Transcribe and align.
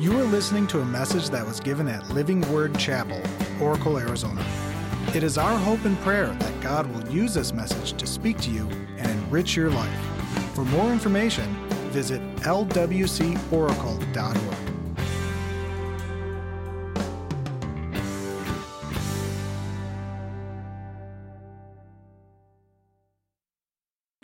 You 0.00 0.16
are 0.16 0.24
listening 0.26 0.68
to 0.68 0.80
a 0.80 0.84
message 0.84 1.28
that 1.30 1.44
was 1.44 1.58
given 1.58 1.88
at 1.88 2.08
Living 2.10 2.40
Word 2.52 2.78
Chapel, 2.78 3.20
Oracle, 3.60 3.98
Arizona. 3.98 4.46
It 5.12 5.24
is 5.24 5.36
our 5.36 5.58
hope 5.58 5.84
and 5.84 5.98
prayer 6.02 6.28
that 6.28 6.60
God 6.60 6.86
will 6.86 7.04
use 7.08 7.34
this 7.34 7.52
message 7.52 7.94
to 7.94 8.06
speak 8.06 8.38
to 8.42 8.50
you 8.50 8.68
and 8.96 9.10
enrich 9.10 9.56
your 9.56 9.70
life. 9.70 9.98
For 10.54 10.64
more 10.66 10.92
information, 10.92 11.52
visit 11.90 12.20
lwcoracle.org. 12.42 13.98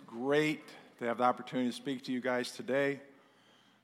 Great 0.05 0.63
to 0.99 1.05
have 1.05 1.17
the 1.17 1.25
opportunity 1.25 1.69
to 1.69 1.75
speak 1.75 2.01
to 2.05 2.13
you 2.13 2.21
guys 2.21 2.51
today. 2.51 3.01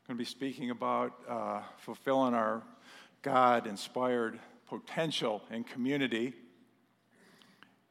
Going 0.07 0.18
to 0.18 0.21
be 0.21 0.25
speaking 0.25 0.71
about 0.71 1.13
uh, 1.29 1.61
fulfilling 1.77 2.33
our 2.33 2.64
God 3.21 3.68
inspired 3.68 4.39
potential 4.68 5.43
in 5.51 5.64
community. 5.64 6.33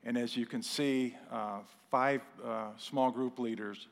And 0.02 0.18
as 0.18 0.36
you 0.36 0.44
can 0.44 0.62
see, 0.62 1.14
uh, 1.30 1.60
five 1.88 2.20
uh, 2.44 2.70
small 2.76 3.12
group 3.12 3.38
leaders 3.38 3.86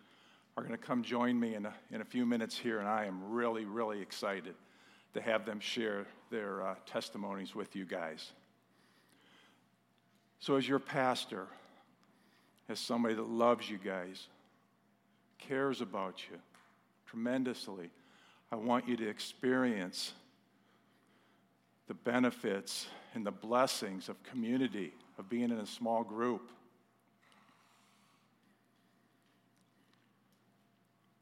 are 0.56 0.64
going 0.64 0.77
to 0.77 0.84
come 0.84 1.04
join 1.04 1.38
me 1.38 1.54
in 1.54 1.64
a, 1.64 1.74
in 1.92 2.00
a 2.00 2.04
few 2.04 2.27
minutes 2.27 2.58
here, 2.58 2.80
and 2.80 2.88
I 2.88 3.04
am 3.04 3.30
really, 3.30 3.64
really 3.64 4.00
excited 4.00 4.56
to 5.14 5.22
have 5.22 5.46
them 5.46 5.60
share 5.60 6.05
their 6.30 6.66
uh, 6.66 6.74
testimonies 6.86 7.55
with 7.55 7.77
you 7.77 7.84
guys. 7.84 8.32
So, 10.41 10.56
as 10.56 10.69
your 10.69 10.80
pastor, 10.80 11.46
as 12.69 12.80
somebody 12.80 13.14
that 13.14 13.28
loves 13.28 13.70
you 13.70 13.78
guys, 13.78 14.27
cares 15.38 15.80
about 15.80 16.20
you 16.28 16.36
tremendously, 17.06 17.91
I 18.50 18.56
want 18.56 18.88
you 18.88 18.96
to 18.96 19.08
experience 19.08 20.12
the 21.86 21.94
benefits 21.94 22.86
and 23.14 23.27
the 23.27 23.30
blessings 23.30 24.08
of 24.08 24.22
community, 24.22 24.92
of 25.18 25.28
being 25.28 25.44
in 25.44 25.58
a 25.58 25.66
small 25.66 26.02
group. 26.02 26.50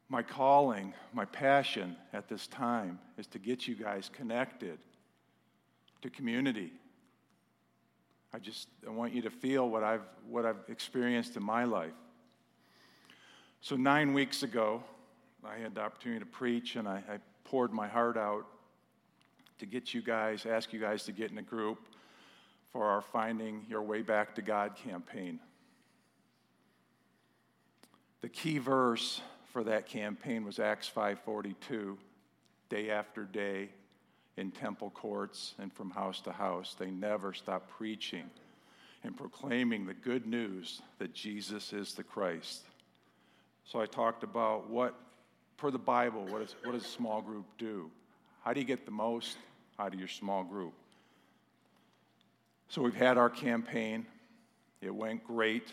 My 0.08 0.22
calling, 0.22 0.94
my 1.12 1.24
passion 1.24 1.96
at 2.12 2.28
this 2.28 2.46
time 2.46 2.98
is 3.18 3.27
to 3.28 3.38
get 3.38 3.66
you 3.66 3.74
guys 3.74 4.08
connected 4.12 4.78
to 6.02 6.11
community. 6.11 6.72
I 8.33 8.38
just 8.38 8.68
I 8.86 8.90
want 8.90 9.14
you 9.14 9.22
to 9.22 9.30
feel 9.30 9.68
what 9.68 9.83
I've, 9.83 10.02
what 10.28 10.46
I've 10.46 10.62
experienced 10.68 11.36
in 11.36 11.42
my 11.42 11.64
life. 11.64 11.94
So, 13.61 13.74
nine 13.74 14.12
weeks 14.12 14.42
ago, 14.42 14.84
I 15.47 15.58
had 15.58 15.75
the 15.75 15.83
opportunity 15.83 16.20
to 16.20 16.27
preach, 16.27 16.77
and 16.77 16.89
I, 16.89 17.02
I 17.08 17.19
poured 17.44 17.72
my 17.72 17.89
heart 17.89 18.16
out 18.16 18.47
to 19.58 19.66
get 19.66 19.94
you 19.94 20.02
guys, 20.02 20.44
ask 20.44 20.72
you 20.72 20.80
guys 20.80 21.05
to 21.05 21.12
get 21.12 21.30
in 21.30 21.39
a 21.39 21.42
group 21.42 21.78
for 22.72 22.84
our 22.84 23.00
Finding 23.00 23.64
Your 23.69 23.83
Way 23.83 24.02
Back 24.02 24.34
to 24.34 24.42
God 24.42 24.77
campaign. 24.77 25.41
The 28.20 28.28
key 28.28 28.58
verse 28.58 29.20
for 29.52 29.64
that 29.64 29.86
campaign 29.86 30.44
was 30.44 30.58
Acts 30.58 30.89
5:42. 30.89 31.97
Day 32.69 32.91
after 32.91 33.24
day, 33.24 33.70
in 34.36 34.50
temple 34.50 34.91
courts 34.91 35.55
and 35.58 35.72
from 35.72 35.91
house 35.91 36.20
to 36.22 36.33
house, 36.33 36.74
they 36.78 36.91
never 36.91 37.33
stopped 37.33 37.70
preaching 37.70 38.28
and 39.05 39.17
proclaiming 39.17 39.86
the 39.86 39.94
good 39.94 40.27
news 40.27 40.83
that 40.98 41.14
Jesus 41.14 41.72
is 41.72 41.94
the 41.94 42.02
Christ. 42.02 42.64
So 43.64 43.80
I 43.80 43.86
talked 43.86 44.24
about 44.24 44.69
what, 44.69 44.94
per 45.56 45.70
the 45.70 45.78
Bible, 45.78 46.24
what, 46.26 46.42
is, 46.42 46.54
what 46.64 46.72
does 46.72 46.84
a 46.84 46.88
small 46.88 47.20
group 47.20 47.46
do? 47.58 47.90
How 48.44 48.52
do 48.52 48.60
you 48.60 48.66
get 48.66 48.84
the 48.84 48.92
most 48.92 49.36
out 49.78 49.92
of 49.92 49.98
your 49.98 50.08
small 50.08 50.44
group? 50.44 50.74
So 52.68 52.82
we've 52.82 52.94
had 52.94 53.16
our 53.16 53.30
campaign. 53.30 54.06
It 54.80 54.94
went 54.94 55.24
great. 55.24 55.72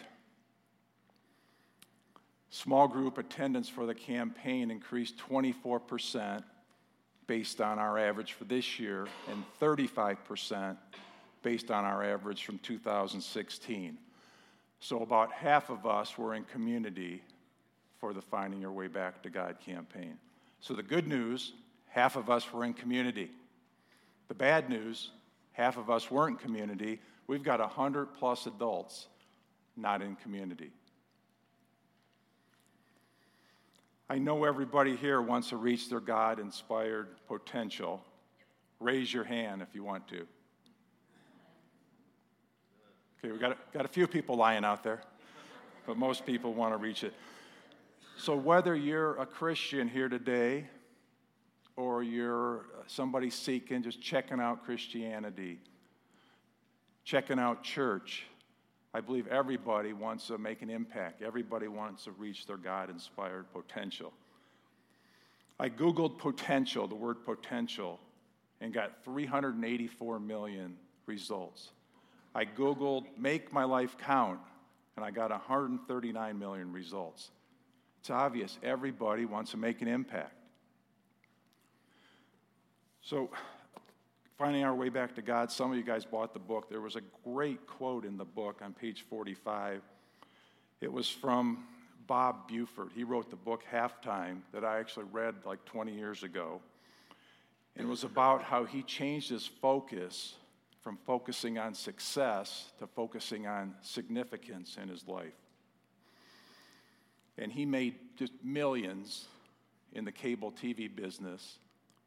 Small 2.50 2.88
group 2.88 3.18
attendance 3.18 3.68
for 3.68 3.86
the 3.86 3.96
campaign 3.96 4.70
increased 4.70 5.18
24% 5.18 6.44
based 7.26 7.62
on 7.62 7.80
our 7.80 7.98
average 7.98 8.34
for 8.34 8.44
this 8.44 8.80
year 8.80 9.08
and 9.30 9.44
35% 9.60 10.78
based 11.42 11.72
on 11.72 11.84
our 11.84 12.04
average 12.04 12.46
from 12.46 12.60
2016. 12.60 13.98
So 14.80 15.02
about 15.02 15.32
half 15.32 15.70
of 15.70 15.86
us 15.86 16.18
were 16.18 16.36
in 16.36 16.44
community 16.44 17.22
for 18.04 18.12
the 18.12 18.22
Finding 18.22 18.60
Your 18.60 18.74
Way 18.74 18.88
Back 18.88 19.24
to 19.24 19.30
God 19.30 19.62
campaign. 19.66 20.18
So 20.60 20.74
the 20.74 20.84
good 20.84 21.08
news, 21.08 21.54
half 21.88 22.18
of 22.18 22.30
us 22.30 22.52
were 22.52 22.66
in 22.66 22.74
community. 22.74 23.32
The 24.28 24.34
bad 24.34 24.70
news, 24.70 25.12
half 25.54 25.78
of 25.78 25.90
us 25.90 26.12
weren't 26.12 26.38
community. 26.38 27.00
We've 27.28 27.44
got 27.44 27.62
100 27.62 28.08
plus 28.08 28.46
adults 28.46 29.08
not 29.78 30.02
in 30.02 30.18
community. 30.18 30.72
I 34.10 34.18
know 34.18 34.44
everybody 34.44 34.98
here 34.98 35.22
wants 35.22 35.48
to 35.52 35.56
reach 35.56 35.90
their 35.90 36.02
God 36.02 36.40
inspired 36.40 37.08
potential. 37.30 38.04
Raise 38.82 39.14
your 39.14 39.24
hand 39.24 39.62
if 39.62 39.74
you 39.74 39.82
want 39.86 40.10
to. 40.10 40.28
Okay, 43.24 43.32
we 43.32 43.38
got 43.38 43.72
got 43.72 43.86
a 43.86 43.88
few 43.88 44.08
people 44.08 44.36
lying 44.36 44.66
out 44.66 44.84
there, 44.84 45.00
but 45.88 45.96
most 45.96 46.26
people 46.26 46.54
want 46.54 46.74
to 46.74 46.78
reach 46.78 47.06
it. 47.06 47.14
So, 48.16 48.36
whether 48.36 48.76
you're 48.76 49.16
a 49.20 49.26
Christian 49.26 49.90
here 49.90 50.08
today 50.08 50.68
or 51.76 52.04
you're 52.04 52.66
somebody 52.88 53.30
seeking, 53.30 53.82
just 53.82 54.02
checking 54.02 54.40
out 54.40 54.64
Christianity, 54.64 55.60
checking 57.04 57.40
out 57.40 57.64
church, 57.64 58.26
I 58.94 59.02
believe 59.02 59.28
everybody 59.28 59.94
wants 59.94 60.28
to 60.28 60.38
make 60.38 60.62
an 60.62 60.70
impact. 60.70 61.24
Everybody 61.24 61.68
wants 61.68 62.04
to 62.04 62.12
reach 62.12 62.46
their 62.46 62.58
God 62.58 62.90
inspired 62.90 63.52
potential. 63.52 64.14
I 65.60 65.70
Googled 65.70 66.20
potential, 66.20 66.88
the 66.88 66.96
word 66.96 67.26
potential, 67.26 68.00
and 68.62 68.72
got 68.72 69.04
384 69.04 70.20
million 70.20 70.78
results. 71.08 71.72
I 72.36 72.46
Googled 72.46 73.06
make 73.18 73.52
my 73.52 73.64
life 73.64 73.98
count, 73.98 74.40
and 74.96 75.04
I 75.04 75.10
got 75.10 75.32
139 75.32 76.40
million 76.40 76.72
results. 76.72 77.32
It's 78.04 78.10
obvious 78.10 78.60
everybody 78.62 79.24
wants 79.24 79.52
to 79.52 79.58
make 79.58 79.82
an 79.82 79.88
impact. 79.88 80.36
So, 83.02 83.30
Finding 84.38 84.66
Our 84.66 84.76
Way 84.76 84.90
Back 84.90 85.16
to 85.16 85.22
God, 85.22 85.50
some 85.50 85.72
of 85.72 85.78
you 85.78 85.86
guys 85.86 86.04
bought 86.04 86.34
the 86.34 86.40
book. 86.40 86.70
There 86.70 86.82
was 86.82 86.98
a 86.98 87.02
great 87.24 87.66
quote 87.66 88.04
in 88.04 88.18
the 88.18 88.26
book 88.26 88.60
on 88.62 88.74
page 88.74 89.06
45. 89.10 89.82
It 90.82 90.92
was 90.92 91.08
from 91.08 91.64
Bob 92.06 92.46
Buford. 92.50 92.90
He 92.94 93.06
wrote 93.06 93.30
the 93.30 93.38
book 93.38 93.64
Halftime 93.72 94.42
that 94.52 94.66
I 94.66 94.80
actually 94.80 95.06
read 95.14 95.36
like 95.46 95.64
20 95.64 95.94
years 95.94 96.24
ago. 96.24 96.60
And 97.78 97.88
it 97.88 97.90
was 97.90 98.04
about 98.04 98.44
how 98.44 98.66
he 98.66 98.84
changed 98.84 99.30
his 99.30 99.48
focus 99.48 100.34
from 100.82 100.98
focusing 101.06 101.58
on 101.58 101.74
success 101.74 102.74
to 102.80 102.86
focusing 102.86 103.48
on 103.48 103.76
significance 103.82 104.78
in 104.82 104.90
his 104.90 105.08
life. 105.08 105.32
And 107.38 107.52
he 107.52 107.66
made 107.66 107.96
just 108.18 108.34
millions 108.44 109.28
in 109.94 110.06
the 110.06 110.12
cable 110.12 110.52
TV 110.52 110.94
business, 110.94 111.58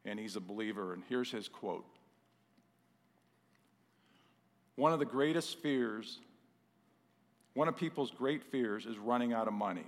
and 0.05 0.19
he's 0.19 0.35
a 0.35 0.39
believer. 0.39 0.93
And 0.93 1.03
here's 1.09 1.31
his 1.31 1.47
quote 1.47 1.85
one 4.75 4.93
of 4.93 4.99
the 4.99 5.05
greatest 5.05 5.59
fears, 5.59 6.19
one 7.55 7.67
of 7.67 7.75
people's 7.75 8.11
great 8.11 8.43
fears 8.43 8.85
is 8.85 8.97
running 8.99 9.33
out 9.33 9.47
of 9.47 9.53
money, 9.53 9.87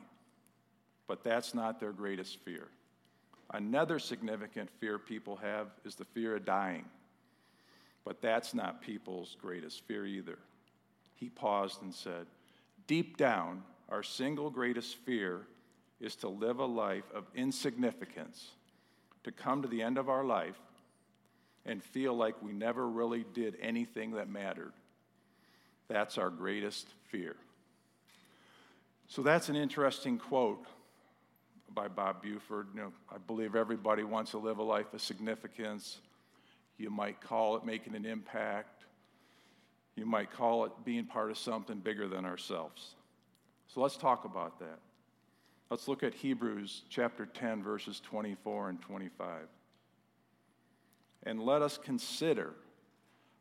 but 1.07 1.23
that's 1.23 1.53
not 1.53 1.79
their 1.79 1.91
greatest 1.91 2.39
fear. 2.39 2.67
Another 3.53 3.99
significant 3.99 4.69
fear 4.79 4.97
people 4.97 5.35
have 5.37 5.67
is 5.85 5.95
the 5.95 6.05
fear 6.05 6.35
of 6.35 6.45
dying, 6.45 6.85
but 8.03 8.19
that's 8.21 8.55
not 8.55 8.81
people's 8.81 9.37
greatest 9.39 9.83
fear 9.87 10.05
either. 10.05 10.39
He 11.15 11.29
paused 11.29 11.83
and 11.83 11.93
said, 11.93 12.25
Deep 12.87 13.17
down, 13.17 13.61
our 13.89 14.03
single 14.03 14.49
greatest 14.49 14.95
fear 14.97 15.47
is 15.99 16.15
to 16.17 16.29
live 16.29 16.59
a 16.59 16.65
life 16.65 17.03
of 17.13 17.25
insignificance, 17.35 18.51
to 19.23 19.31
come 19.31 19.61
to 19.61 19.67
the 19.67 19.81
end 19.81 19.97
of 19.97 20.09
our 20.09 20.23
life 20.23 20.59
and 21.65 21.83
feel 21.83 22.15
like 22.15 22.41
we 22.41 22.53
never 22.53 22.87
really 22.87 23.25
did 23.33 23.57
anything 23.61 24.11
that 24.11 24.29
mattered. 24.29 24.73
That's 25.87 26.17
our 26.17 26.29
greatest 26.29 26.87
fear. 27.09 27.35
So 29.07 29.23
that's 29.23 29.49
an 29.49 29.55
interesting 29.55 30.19
quote 30.19 30.65
by 31.73 31.87
Bob 31.87 32.21
Buford. 32.21 32.67
You 32.73 32.81
know, 32.81 32.93
I 33.11 33.17
believe 33.17 33.55
everybody 33.55 34.03
wants 34.03 34.31
to 34.31 34.37
live 34.37 34.59
a 34.59 34.63
life 34.63 34.93
of 34.93 35.01
significance. 35.01 35.97
You 36.77 36.89
might 36.89 37.19
call 37.19 37.57
it 37.57 37.65
making 37.65 37.95
an 37.95 38.05
impact. 38.05 38.85
You 39.95 40.05
might 40.05 40.31
call 40.31 40.65
it 40.65 40.71
being 40.85 41.05
part 41.05 41.31
of 41.31 41.37
something 41.37 41.79
bigger 41.79 42.07
than 42.07 42.23
ourselves. 42.23 42.95
So 43.73 43.81
let's 43.81 43.97
talk 43.97 44.25
about 44.25 44.59
that. 44.59 44.79
Let's 45.69 45.87
look 45.87 46.01
at 46.01 46.15
Hebrews 46.15 46.81
chapter 46.89 47.27
10, 47.27 47.61
verses 47.61 47.99
24 47.99 48.69
and 48.69 48.81
25. 48.81 49.47
and 51.23 51.41
let 51.41 51.61
us 51.61 51.77
consider 51.77 52.53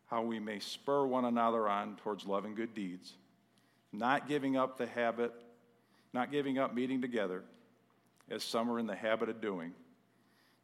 how 0.06 0.22
we 0.22 0.38
may 0.38 0.58
spur 0.58 1.06
one 1.06 1.25
another 1.25 1.69
on 1.69 1.96
towards 1.96 2.26
love 2.26 2.44
and 2.44 2.56
good 2.56 2.75
deeds, 2.75 3.14
not 3.92 4.28
giving 4.28 4.56
up 4.56 4.78
the 4.78 4.86
habit, 4.86 5.32
not 6.12 6.32
giving 6.32 6.58
up 6.58 6.75
meeting 6.75 7.00
together, 7.00 7.44
as 8.30 8.42
some 8.42 8.70
are 8.70 8.78
in 8.78 8.86
the 8.86 8.94
habit 8.94 9.28
of 9.28 9.40
doing, 9.40 9.72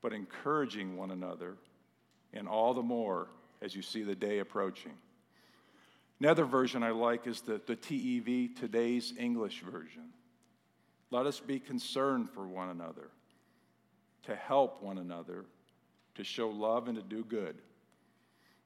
but 0.02 0.12
encouraging 0.12 0.96
one 0.96 1.11
another, 1.11 1.56
and 2.32 2.49
all 2.49 2.75
the 2.75 2.82
more 2.82 3.28
as 3.62 3.75
you 3.75 3.82
see 3.82 4.02
the 4.02 4.14
day 4.14 4.40
approaching. 4.40 4.93
Another 6.20 6.44
version 6.44 6.82
I 6.82 6.90
like 6.90 7.26
is 7.26 7.40
the, 7.40 7.61
the 7.66 7.76
TEV, 7.76 8.55
today's 8.58 9.12
English 9.19 9.62
version. 9.62 10.11
Let 11.11 11.26
us 11.26 11.40
be 11.40 11.58
concerned 11.58 12.31
for 12.31 12.46
one 12.46 12.70
another, 12.70 13.11
to 14.25 14.34
help 14.34 14.82
one 14.82 14.99
another, 14.99 15.44
to 16.14 16.25
show 16.25 16.49
love 16.49 16.88
and 16.88 16.96
to 16.96 17.02
do 17.02 17.25
good. 17.25 17.56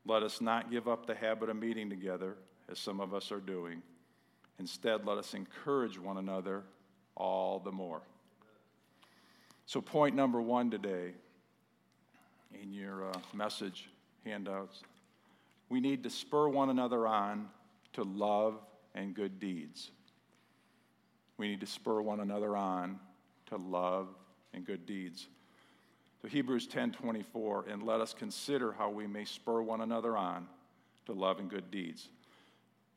Let 0.07 0.23
us 0.23 0.41
not 0.41 0.71
give 0.71 0.89
up 0.89 1.07
the 1.07 1.15
habit 1.15 1.49
of 1.49 1.57
meeting 1.57 1.91
together, 1.91 2.37
as 2.71 2.79
some 2.79 3.01
of 3.01 3.15
us 3.15 3.33
are 3.33 3.41
doing. 3.41 3.83
Instead, 4.59 5.07
let 5.07 5.19
us 5.19 5.35
encourage 5.35 5.99
one 5.99 6.19
another 6.19 6.65
all 7.17 7.59
the 7.59 7.73
more. 7.73 8.03
So, 9.67 9.81
point 9.81 10.15
number 10.15 10.41
one 10.41 10.71
today 10.71 11.13
in 12.63 12.73
your 12.73 13.11
uh, 13.11 13.19
message 13.35 13.91
handouts 14.25 14.83
we 15.69 15.81
need 15.81 16.03
to 16.05 16.11
spur 16.11 16.49
one 16.49 16.71
another 16.71 17.07
on 17.07 17.49
to 17.95 18.03
love 18.03 18.59
and 18.95 19.15
good 19.15 19.39
deeds. 19.39 19.91
We 21.37 21.49
need 21.49 21.61
to 21.61 21.67
spur 21.67 22.01
one 22.01 22.21
another 22.21 22.57
on 22.57 22.99
to 23.47 23.57
love 23.57 24.09
and 24.53 24.65
good 24.65 24.87
deeds. 24.87 25.29
So 26.21 26.29
Hebrews 26.29 26.67
10:24 26.67 27.69
and 27.69 27.83
let 27.83 28.01
us 28.01 28.13
consider 28.13 28.73
how 28.73 28.91
we 28.91 29.07
may 29.07 29.25
spur 29.25 29.63
one 29.63 29.81
another 29.81 30.17
on 30.17 30.49
to 31.07 31.13
love 31.13 31.39
and 31.39 31.49
good 31.49 31.71
deeds. 31.71 32.09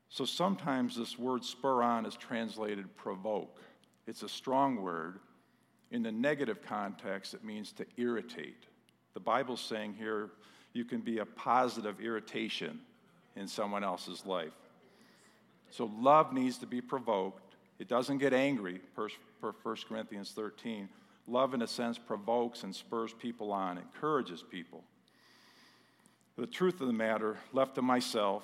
So 0.10 0.26
sometimes 0.26 0.96
this 0.96 1.18
word 1.18 1.44
spur 1.46 1.84
on 1.84 2.06
is 2.06 2.16
translated 2.16 2.96
provoke. 2.98 3.62
It's 4.08 4.24
a 4.24 4.30
strong 4.30 4.82
word. 4.82 5.20
In 5.92 6.04
the 6.04 6.12
negative 6.12 6.62
context, 6.62 7.34
it 7.34 7.44
means 7.44 7.72
to 7.74 7.86
irritate. 7.98 8.66
The 9.14 9.20
Bible's 9.20 9.62
saying 9.62 9.94
here 9.94 10.32
you 10.74 10.86
can 10.86 11.02
be 11.02 11.20
a 11.20 11.26
positive 11.26 12.00
irritation 12.00 12.80
in 13.36 13.48
someone 13.48 13.84
else's 13.84 14.26
life. 14.26 14.54
So 15.70 15.90
love 16.00 16.34
needs 16.34 16.58
to 16.60 16.66
be 16.66 16.82
provoked. 16.82 17.56
It 17.80 17.88
doesn't 17.88 18.20
get 18.20 18.34
angry, 18.34 18.80
per, 18.96 19.10
per 19.42 19.54
1 19.64 19.78
Corinthians 19.88 20.32
13. 20.32 20.90
Love, 21.28 21.54
in 21.54 21.62
a 21.62 21.68
sense, 21.68 21.98
provokes 21.98 22.64
and 22.64 22.76
spurs 22.76 23.14
people 23.14 23.52
on, 23.52 23.78
encourages 23.78 24.44
people. 24.44 24.84
The 26.38 26.48
truth 26.48 26.82
of 26.82 26.88
the 26.88 26.94
matter, 26.94 27.38
left 27.54 27.76
to 27.76 27.82
myself, 27.82 28.44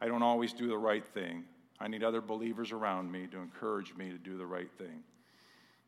I 0.00 0.06
don't 0.06 0.22
always 0.22 0.52
do 0.52 0.68
the 0.68 0.78
right 0.78 1.04
thing. 1.04 1.44
I 1.80 1.88
need 1.88 2.02
other 2.02 2.20
believers 2.20 2.72
around 2.72 3.10
me 3.10 3.26
to 3.28 3.38
encourage 3.38 3.94
me 3.94 4.10
to 4.10 4.18
do 4.18 4.36
the 4.36 4.46
right 4.46 4.70
thing. 4.78 5.02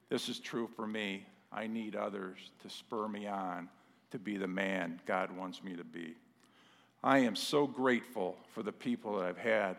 This 0.08 0.28
is 0.28 0.38
true 0.38 0.68
for 0.76 0.86
me. 0.86 1.24
I 1.52 1.66
need 1.66 1.96
others 1.96 2.38
to 2.62 2.70
spur 2.70 3.08
me 3.08 3.26
on 3.26 3.68
to 4.10 4.18
be 4.18 4.36
the 4.36 4.48
man 4.48 5.00
God 5.06 5.30
wants 5.36 5.62
me 5.62 5.76
to 5.76 5.84
be. 5.84 6.14
I 7.02 7.18
am 7.18 7.34
so 7.34 7.66
grateful 7.66 8.36
for 8.52 8.62
the 8.62 8.72
people 8.72 9.18
that 9.18 9.26
I've 9.26 9.38
had 9.38 9.76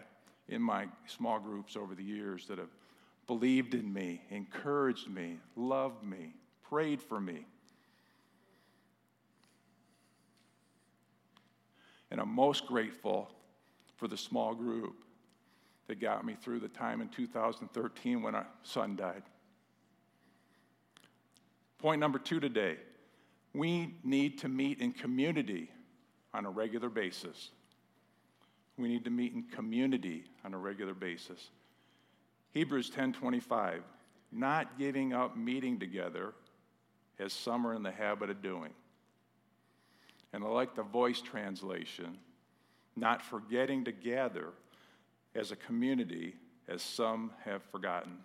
in 0.48 0.62
my 0.62 0.88
small 1.06 1.40
groups 1.40 1.76
over 1.76 1.94
the 1.94 2.04
years 2.04 2.48
that 2.48 2.58
have 2.58 2.74
believed 3.28 3.74
in 3.76 3.92
me, 3.94 4.22
encouraged 4.30 5.10
me, 5.10 5.38
loved 5.56 6.04
me, 6.04 6.34
prayed 6.68 7.02
for 7.02 7.20
me. 7.20 7.46
And 12.10 12.20
I'm 12.20 12.34
most 12.34 12.66
grateful 12.66 13.32
for 13.96 14.08
the 14.08 14.18
small 14.18 14.54
group 14.54 15.06
that 15.88 16.00
got 16.00 16.26
me 16.26 16.36
through 16.42 16.60
the 16.60 16.68
time 16.68 17.02
in 17.02 17.08
2013 17.10 18.22
when 18.22 18.36
our 18.36 18.48
son 18.64 18.96
died. 18.96 19.24
Point 21.78 22.00
number 22.00 22.20
two 22.20 22.40
today 22.40 22.78
we 23.54 23.96
need 24.04 24.40
to 24.40 24.48
meet 24.48 24.80
in 24.80 24.94
community 24.94 25.70
on 26.34 26.46
a 26.46 26.50
regular 26.50 26.90
basis. 26.90 27.52
We 28.78 28.88
need 28.88 29.04
to 29.04 29.10
meet 29.10 29.34
in 29.34 29.44
community 29.44 30.24
on 30.46 30.54
a 30.54 30.58
regular 30.58 30.94
basis. 30.94 31.50
Hebrews 32.52 32.90
10:25, 32.90 33.84
not 34.32 34.78
giving 34.78 35.14
up 35.14 35.36
meeting 35.36 35.80
together 35.80 36.34
as 37.20 37.34
some 37.34 37.68
are 37.68 37.74
in 37.74 37.84
the 37.84 37.92
habit 37.92 38.30
of 38.30 38.42
doing. 38.42 38.74
And 40.34 40.44
I 40.44 40.48
like 40.48 40.76
the 40.76 40.84
voice 40.84 41.22
translation, 41.22 42.18
not 42.96 43.22
forgetting 43.22 43.86
to 43.86 43.92
gather 43.92 44.54
as 45.36 45.52
a 45.52 45.56
community 45.56 46.36
as 46.68 46.82
some 46.82 47.32
have 47.44 47.64
forgotten. 47.64 48.18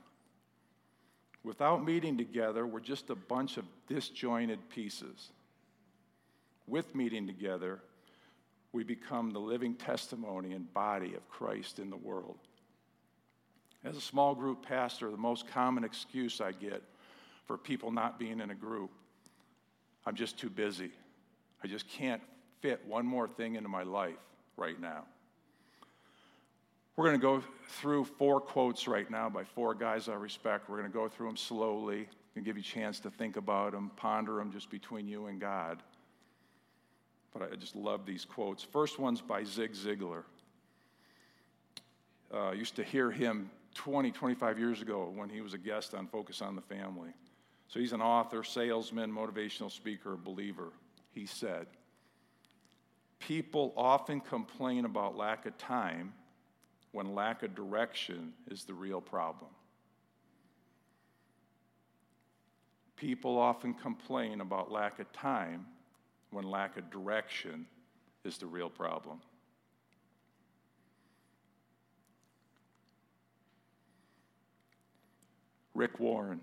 Without 1.46 1.84
meeting 1.84 2.18
together, 2.18 2.66
we're 2.66 2.80
just 2.80 3.08
a 3.08 3.14
bunch 3.14 3.56
of 3.56 3.64
disjointed 3.86 4.68
pieces. 4.68 5.30
With 6.66 6.92
meeting 6.94 7.26
together, 7.26 7.80
we 8.72 8.82
become 8.82 9.30
the 9.30 9.38
living 9.38 9.76
testimony 9.76 10.52
and 10.52 10.72
body 10.74 11.14
of 11.14 11.28
Christ 11.28 11.78
in 11.78 11.88
the 11.88 11.96
world. 11.96 12.38
As 13.84 13.96
a 13.96 14.00
small 14.00 14.34
group 14.34 14.66
pastor, 14.66 15.08
the 15.10 15.16
most 15.16 15.46
common 15.46 15.84
excuse 15.84 16.40
I 16.40 16.50
get 16.50 16.82
for 17.46 17.56
people 17.56 17.92
not 17.92 18.18
being 18.18 18.40
in 18.40 18.50
a 18.50 18.54
group 18.54 18.90
I'm 20.06 20.14
just 20.14 20.38
too 20.38 20.48
busy. 20.48 20.92
I 21.64 21.66
just 21.66 21.88
can't 21.88 22.22
fit 22.60 22.80
one 22.86 23.04
more 23.04 23.26
thing 23.26 23.56
into 23.56 23.68
my 23.68 23.82
life 23.82 24.14
right 24.56 24.80
now. 24.80 25.04
We're 26.96 27.04
going 27.04 27.20
to 27.20 27.22
go 27.22 27.42
through 27.68 28.04
four 28.04 28.40
quotes 28.40 28.88
right 28.88 29.10
now 29.10 29.28
by 29.28 29.44
four 29.44 29.74
guys 29.74 30.08
I 30.08 30.14
respect. 30.14 30.70
We're 30.70 30.78
going 30.78 30.90
to 30.90 30.96
go 30.96 31.08
through 31.08 31.26
them 31.26 31.36
slowly 31.36 32.08
and 32.34 32.44
give 32.44 32.56
you 32.56 32.62
a 32.62 32.64
chance 32.64 33.00
to 33.00 33.10
think 33.10 33.36
about 33.36 33.72
them, 33.72 33.90
ponder 33.96 34.36
them 34.36 34.50
just 34.50 34.70
between 34.70 35.06
you 35.06 35.26
and 35.26 35.38
God. 35.38 35.82
But 37.34 37.52
I 37.52 37.56
just 37.56 37.76
love 37.76 38.06
these 38.06 38.24
quotes. 38.24 38.62
First 38.62 38.98
one's 38.98 39.20
by 39.20 39.44
Zig 39.44 39.74
Ziglar. 39.74 40.22
Uh, 42.32 42.48
I 42.48 42.52
used 42.54 42.76
to 42.76 42.82
hear 42.82 43.10
him 43.10 43.50
20, 43.74 44.10
25 44.10 44.58
years 44.58 44.80
ago 44.80 45.12
when 45.14 45.28
he 45.28 45.42
was 45.42 45.52
a 45.52 45.58
guest 45.58 45.94
on 45.94 46.06
Focus 46.06 46.40
on 46.40 46.56
the 46.56 46.62
Family. 46.62 47.10
So 47.68 47.78
he's 47.78 47.92
an 47.92 48.00
author, 48.00 48.42
salesman, 48.42 49.12
motivational 49.12 49.70
speaker, 49.70 50.16
believer. 50.16 50.72
He 51.12 51.26
said, 51.26 51.66
People 53.18 53.74
often 53.76 54.20
complain 54.20 54.86
about 54.86 55.14
lack 55.14 55.44
of 55.44 55.58
time 55.58 56.14
when 56.96 57.14
lack 57.14 57.42
of 57.42 57.54
direction 57.54 58.32
is 58.50 58.64
the 58.64 58.72
real 58.72 59.02
problem. 59.02 59.50
People 62.96 63.36
often 63.36 63.74
complain 63.74 64.40
about 64.40 64.72
lack 64.72 64.98
of 64.98 65.12
time 65.12 65.66
when 66.30 66.50
lack 66.50 66.78
of 66.78 66.90
direction 66.90 67.66
is 68.24 68.38
the 68.38 68.46
real 68.46 68.70
problem. 68.70 69.20
Rick 75.74 76.00
Warren. 76.00 76.40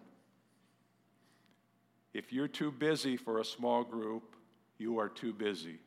If 2.14 2.32
you're 2.32 2.48
too 2.48 2.72
busy 2.72 3.18
for 3.18 3.40
a 3.40 3.44
small 3.44 3.84
group, 3.84 4.36
you 4.78 5.00
are 5.00 5.10
too 5.10 5.34
busy. 5.34 5.80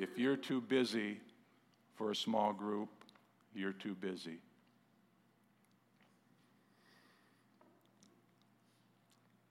If 0.00 0.16
you're 0.16 0.34
too 0.34 0.62
busy 0.62 1.20
for 1.94 2.10
a 2.10 2.16
small 2.16 2.54
group, 2.54 2.88
you're 3.54 3.74
too 3.74 3.94
busy. 3.94 4.38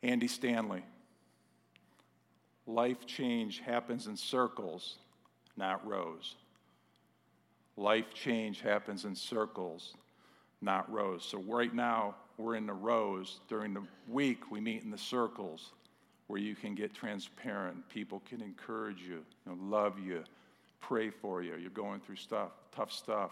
Andy 0.02 0.28
Stanley. 0.28 0.84
Life 2.66 3.06
change 3.06 3.60
happens 3.60 4.08
in 4.08 4.18
circles, 4.18 4.96
not 5.56 5.86
rows. 5.88 6.36
Life 7.78 8.12
change 8.16 8.62
happens 8.62 9.06
in 9.06 9.14
circles, 9.14 9.94
not 10.62 10.92
rows. 10.92 11.24
So, 11.24 11.44
right 11.44 11.74
now, 11.74 12.16
we're 12.40 12.56
in 12.56 12.66
the 12.66 12.74
rows. 12.74 13.40
During 13.50 13.76
the 13.76 13.84
week, 14.08 14.50
we 14.50 14.60
meet 14.60 14.82
in 14.82 14.90
the 14.90 14.98
circles 14.98 15.74
where 16.26 16.40
you 16.40 16.56
can 16.56 16.74
get 16.74 16.96
transparent. 16.96 17.88
People 17.90 18.24
can 18.28 18.42
encourage 18.42 19.02
you, 19.02 19.24
you 19.46 19.46
know, 19.46 19.58
love 19.62 20.00
you, 20.00 20.24
pray 20.82 21.10
for 21.10 21.42
you. 21.42 21.56
You're 21.56 21.70
going 21.70 22.00
through 22.00 22.18
stuff, 22.18 22.52
tough 22.76 22.92
stuff. 22.92 23.32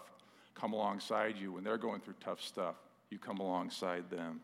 Come 0.54 0.72
alongside 0.72 1.36
you. 1.36 1.52
When 1.52 1.64
they're 1.64 1.78
going 1.78 2.00
through 2.00 2.14
tough 2.20 2.42
stuff, 2.42 2.76
you 3.10 3.18
come 3.18 3.38
alongside 3.38 4.10
them. 4.10 4.40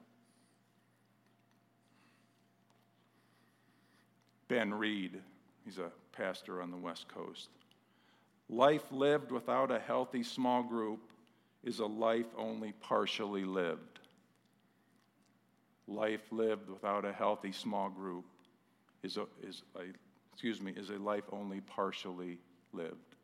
Ben 4.48 4.72
Reed, 4.72 5.20
he's 5.64 5.78
a 5.78 5.90
pastor 6.12 6.62
on 6.62 6.70
the 6.70 6.76
West 6.76 7.08
Coast. 7.08 7.48
Life 8.48 8.84
lived 8.90 9.32
without 9.32 9.70
a 9.70 9.78
healthy 9.78 10.22
small 10.22 10.62
group 10.62 11.00
is 11.64 11.78
a 11.78 11.86
life 11.86 12.26
only 12.36 12.72
partially 12.72 13.44
lived. 13.44 14.00
Life 15.88 16.30
lived 16.30 16.68
without 16.68 17.04
a 17.04 17.12
healthy 17.12 17.52
small 17.52 17.88
group 17.88 18.24
is 19.02 19.16
a, 19.16 19.26
is 19.42 19.62
a, 19.76 19.82
excuse 20.32 20.60
me, 20.60 20.72
is 20.76 20.90
a 20.90 20.98
life 20.98 21.24
only 21.32 21.60
partially 21.60 22.38
lived. 22.74 23.14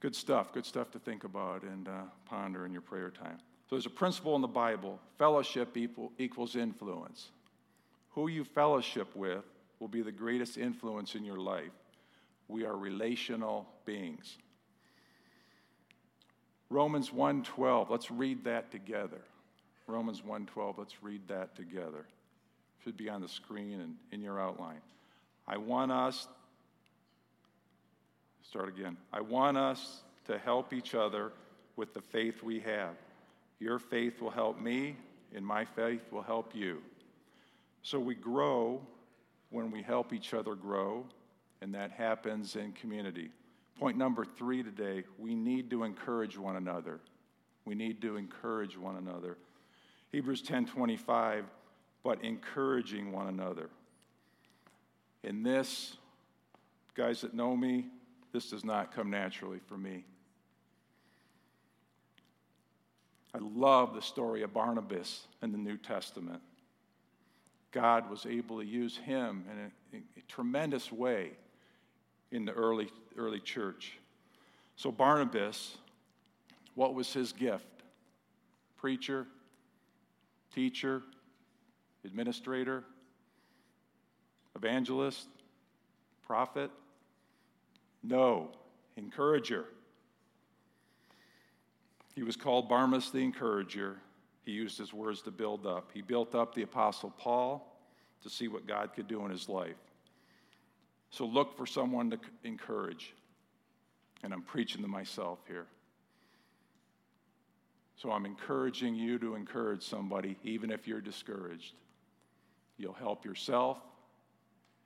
Good 0.00 0.14
stuff, 0.14 0.52
good 0.52 0.64
stuff 0.64 0.92
to 0.92 0.98
think 0.98 1.24
about 1.24 1.62
and 1.64 1.88
uh, 1.88 2.02
ponder 2.24 2.64
in 2.64 2.72
your 2.72 2.82
prayer 2.82 3.10
time. 3.10 3.38
So 3.68 3.74
there's 3.74 3.86
a 3.86 3.90
principle 3.90 4.36
in 4.36 4.42
the 4.42 4.48
Bible 4.48 5.00
fellowship 5.18 5.76
equal, 5.76 6.12
equals 6.18 6.54
influence. 6.54 7.30
Who 8.10 8.28
you 8.28 8.44
fellowship 8.44 9.14
with 9.16 9.44
will 9.80 9.88
be 9.88 10.02
the 10.02 10.12
greatest 10.12 10.56
influence 10.56 11.14
in 11.14 11.24
your 11.24 11.38
life. 11.38 11.72
We 12.46 12.64
are 12.64 12.76
relational 12.76 13.68
beings. 13.84 14.38
Romans 16.70 17.12
1:12, 17.12 17.90
let's 17.90 18.10
read 18.10 18.44
that 18.44 18.70
together. 18.70 19.22
Romans 19.86 20.22
1:12, 20.22 20.78
let's 20.78 21.02
read 21.02 21.26
that 21.28 21.54
together. 21.56 22.06
Should 22.84 22.96
be 22.96 23.08
on 23.08 23.20
the 23.20 23.28
screen 23.28 23.80
and 23.80 23.96
in 24.12 24.22
your 24.22 24.40
outline. 24.40 24.80
I 25.46 25.56
want 25.56 25.92
us 25.92 26.28
Start 28.48 28.70
again. 28.70 28.96
I 29.12 29.20
want 29.20 29.58
us 29.58 30.00
to 30.26 30.38
help 30.38 30.72
each 30.72 30.94
other 30.94 31.32
with 31.76 31.92
the 31.92 32.00
faith 32.00 32.42
we 32.42 32.60
have. 32.60 32.94
Your 33.58 33.78
faith 33.78 34.22
will 34.22 34.30
help 34.30 34.58
me, 34.58 34.96
and 35.34 35.44
my 35.44 35.66
faith 35.66 36.00
will 36.10 36.22
help 36.22 36.54
you. 36.54 36.78
So 37.82 38.00
we 38.00 38.14
grow 38.14 38.80
when 39.50 39.70
we 39.70 39.82
help 39.82 40.14
each 40.14 40.32
other 40.32 40.54
grow, 40.54 41.04
and 41.60 41.74
that 41.74 41.90
happens 41.90 42.56
in 42.56 42.72
community. 42.72 43.28
Point 43.78 43.98
number 43.98 44.24
three 44.24 44.62
today 44.62 45.04
we 45.18 45.34
need 45.34 45.68
to 45.68 45.84
encourage 45.84 46.38
one 46.38 46.56
another. 46.56 47.00
We 47.66 47.74
need 47.74 48.00
to 48.00 48.16
encourage 48.16 48.78
one 48.78 48.96
another. 48.96 49.36
Hebrews 50.10 50.40
10 50.40 50.68
25, 50.68 51.44
but 52.02 52.22
encouraging 52.24 53.12
one 53.12 53.28
another. 53.28 53.70
In 55.24 55.42
this, 55.42 55.96
guys 56.94 57.20
that 57.20 57.34
know 57.34 57.56
me, 57.56 57.86
this 58.32 58.50
does 58.50 58.64
not 58.64 58.94
come 58.94 59.10
naturally 59.10 59.60
for 59.66 59.76
me. 59.76 60.04
I 63.34 63.38
love 63.40 63.94
the 63.94 64.02
story 64.02 64.42
of 64.42 64.52
Barnabas 64.52 65.26
in 65.42 65.52
the 65.52 65.58
New 65.58 65.76
Testament. 65.76 66.40
God 67.70 68.10
was 68.10 68.26
able 68.26 68.58
to 68.58 68.64
use 68.64 68.96
him 68.96 69.44
in 69.50 69.98
a, 69.98 70.02
a, 70.18 70.22
tremendous 70.26 70.90
way 70.90 71.32
in 72.30 72.44
the 72.44 72.52
early, 72.52 72.88
early 73.16 73.40
church. 73.40 73.98
So, 74.76 74.90
Barnabas, 74.90 75.76
what 76.74 76.94
was 76.94 77.12
his 77.12 77.32
gift? 77.32 77.66
Preacher, 78.78 79.26
teacher, 80.54 81.02
administrator, 82.04 82.84
evangelist, 84.56 85.28
prophet? 86.26 86.70
No, 88.02 88.50
encourager. 88.96 89.64
He 92.14 92.22
was 92.22 92.36
called 92.36 92.68
Barnabas 92.68 93.10
the 93.10 93.18
encourager. 93.18 93.96
He 94.44 94.52
used 94.52 94.78
his 94.78 94.92
words 94.92 95.22
to 95.22 95.30
build 95.30 95.66
up. 95.66 95.90
He 95.92 96.02
built 96.02 96.34
up 96.34 96.54
the 96.54 96.62
Apostle 96.62 97.10
Paul 97.16 97.78
to 98.22 98.30
see 98.30 98.48
what 98.48 98.66
God 98.66 98.92
could 98.94 99.06
do 99.06 99.24
in 99.24 99.30
his 99.30 99.48
life. 99.48 99.76
So 101.10 101.24
look 101.24 101.56
for 101.56 101.66
someone 101.66 102.10
to 102.10 102.18
encourage. 102.44 103.14
And 104.22 104.32
I'm 104.32 104.42
preaching 104.42 104.82
to 104.82 104.88
myself 104.88 105.38
here. 105.46 105.66
So 107.96 108.10
I'm 108.10 108.26
encouraging 108.26 108.94
you 108.94 109.18
to 109.18 109.34
encourage 109.34 109.82
somebody, 109.82 110.36
even 110.42 110.70
if 110.70 110.86
you're 110.86 111.00
discouraged. 111.00 111.74
You'll 112.78 112.94
help 112.94 113.24
yourself 113.24 113.78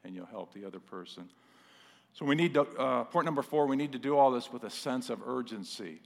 and 0.03 0.15
you'll 0.15 0.27
help 0.27 0.53
the 0.53 0.65
other 0.65 0.81
person. 0.81 1.29
So 2.15 2.25
we 2.25 2.35
need 2.35 2.55
to, 2.55 2.63
uh, 2.63 3.05
point 3.05 3.25
number 3.25 3.43
four, 3.43 3.67
we 3.67 3.77
need 3.77 3.93
to 3.93 3.99
do 3.99 4.19
all 4.19 4.31
this 4.31 4.53
with 4.53 4.65
a 4.65 4.71
sense 4.71 5.09
of 5.09 5.23
urgency. 5.27 6.01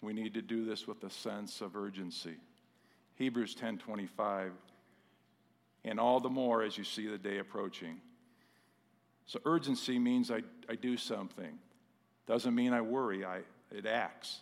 We 0.00 0.12
need 0.12 0.34
to 0.34 0.42
do 0.42 0.64
this 0.64 0.86
with 0.86 1.04
a 1.04 1.10
sense 1.10 1.60
of 1.60 1.76
urgency. 1.76 2.36
Hebrews 3.14 3.54
10:25 3.54 4.52
and 5.84 5.98
all 5.98 6.20
the 6.20 6.30
more 6.30 6.62
as 6.62 6.76
you 6.78 6.84
see 6.84 7.06
the 7.06 7.18
day 7.18 7.38
approaching. 7.38 8.00
So 9.26 9.40
urgency 9.44 9.98
means 9.98 10.30
I, 10.30 10.42
I 10.68 10.74
do 10.74 10.96
something. 10.96 11.58
Doesn't 12.26 12.54
mean 12.54 12.72
I 12.72 12.80
worry, 12.80 13.24
I, 13.24 13.40
it 13.70 13.86
acts. 13.86 14.40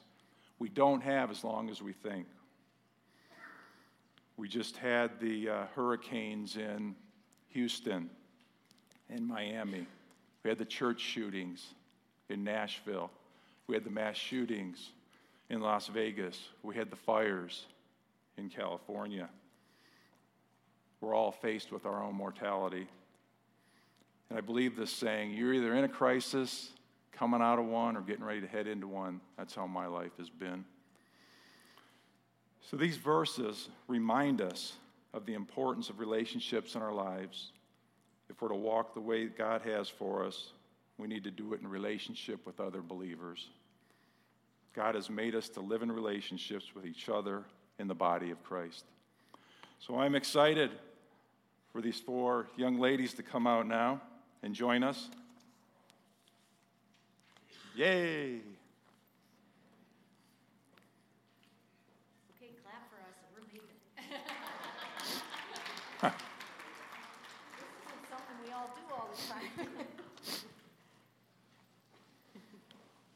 We 0.59 0.69
don't 0.69 1.03
have 1.03 1.31
as 1.31 1.45
long 1.45 1.71
as 1.71 1.83
we 1.83 1.93
think. 1.93 2.27
We 4.41 4.49
just 4.49 4.79
had 4.79 5.21
the 5.21 5.51
uh, 5.51 5.65
hurricanes 5.77 6.57
in 6.57 6.95
Houston 7.51 8.09
and 9.11 9.29
Miami. 9.29 9.87
We 10.43 10.49
had 10.49 10.57
the 10.57 10.65
church 10.65 10.99
shootings 10.99 11.63
in 12.31 12.43
Nashville. 12.43 13.11
We 13.67 13.75
had 13.75 13.85
the 13.85 13.91
mass 13.91 14.17
shootings 14.17 14.93
in 15.51 15.61
Las 15.61 15.89
Vegas. 15.89 16.41
We 16.63 16.75
had 16.75 16.89
the 16.89 16.97
fires 16.97 17.67
in 18.39 18.49
California. 18.49 19.29
We're 21.03 21.15
all 21.15 21.33
faced 21.33 21.71
with 21.71 21.85
our 21.85 22.03
own 22.03 22.15
mortality. 22.15 22.89
And 24.31 24.39
I 24.39 24.41
believe 24.41 24.75
this 24.75 24.91
saying 24.91 25.33
you're 25.33 25.53
either 25.53 25.75
in 25.75 25.85
a 25.85 25.89
crisis, 25.89 26.71
coming 27.13 27.43
out 27.43 27.59
of 27.59 27.67
one, 27.67 27.95
or 27.95 28.01
getting 28.01 28.25
ready 28.25 28.41
to 28.41 28.49
head 28.49 28.67
into 28.67 28.87
one. 28.87 29.21
That's 29.37 29.55
how 29.55 29.67
my 29.67 29.87
life 29.87 30.13
has 30.17 30.31
been. 30.31 30.65
So 32.63 32.77
these 32.77 32.97
verses 32.97 33.69
remind 33.89 34.41
us 34.41 34.75
of 35.13 35.27
the 35.27 35.35
importance 35.35 35.91
of 35.91 35.99
relationships 35.99 36.75
in 36.75 36.83
our 36.83 36.93
lives 36.93 37.53
if 38.31 38.41
we're 38.41 38.49
to 38.49 38.55
walk 38.55 38.95
the 38.95 39.01
way 39.01 39.27
God 39.27 39.63
has 39.63 39.89
for 39.89 40.25
us, 40.25 40.53
we 40.99 41.09
need 41.09 41.25
to 41.25 41.31
do 41.31 41.53
it 41.53 41.61
in 41.61 41.67
relationship 41.67 42.47
with 42.47 42.61
other 42.61 42.81
believers. 42.81 43.49
God 44.73 44.95
has 44.95 45.11
made 45.11 45.35
us 45.35 45.49
to 45.51 45.61
live 45.61 45.83
in 45.83 45.91
relationships 45.91 46.67
with 46.75 46.87
each 46.87 47.09
other 47.09 47.43
in 47.81 47.89
the 47.89 47.95
body 47.95 48.31
of 48.31 48.43
Christ. 48.45 48.85
So 49.81 49.99
I'm 49.99 50.15
excited 50.15 50.71
for 51.73 51.81
these 51.81 51.99
four 51.99 52.47
young 52.57 52.79
ladies 52.79 53.15
to 53.15 53.23
come 53.23 53.47
out 53.47 53.67
now 53.67 54.01
and 54.43 54.55
join 54.55 54.85
us. 54.85 55.09
Yay! 57.75 58.41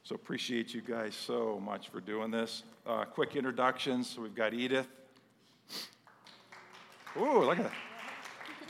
So 0.06 0.14
appreciate 0.14 0.74
you 0.74 0.82
guys 0.82 1.14
so 1.14 1.58
much 1.64 1.88
for 1.88 1.98
doing 1.98 2.30
this. 2.30 2.64
Uh, 2.86 3.06
quick 3.06 3.36
introductions. 3.36 4.10
So 4.10 4.20
we've 4.20 4.34
got 4.34 4.52
Edith. 4.52 4.86
Ooh, 7.16 7.40
look 7.40 7.56
at 7.56 7.64
that. 7.64 7.72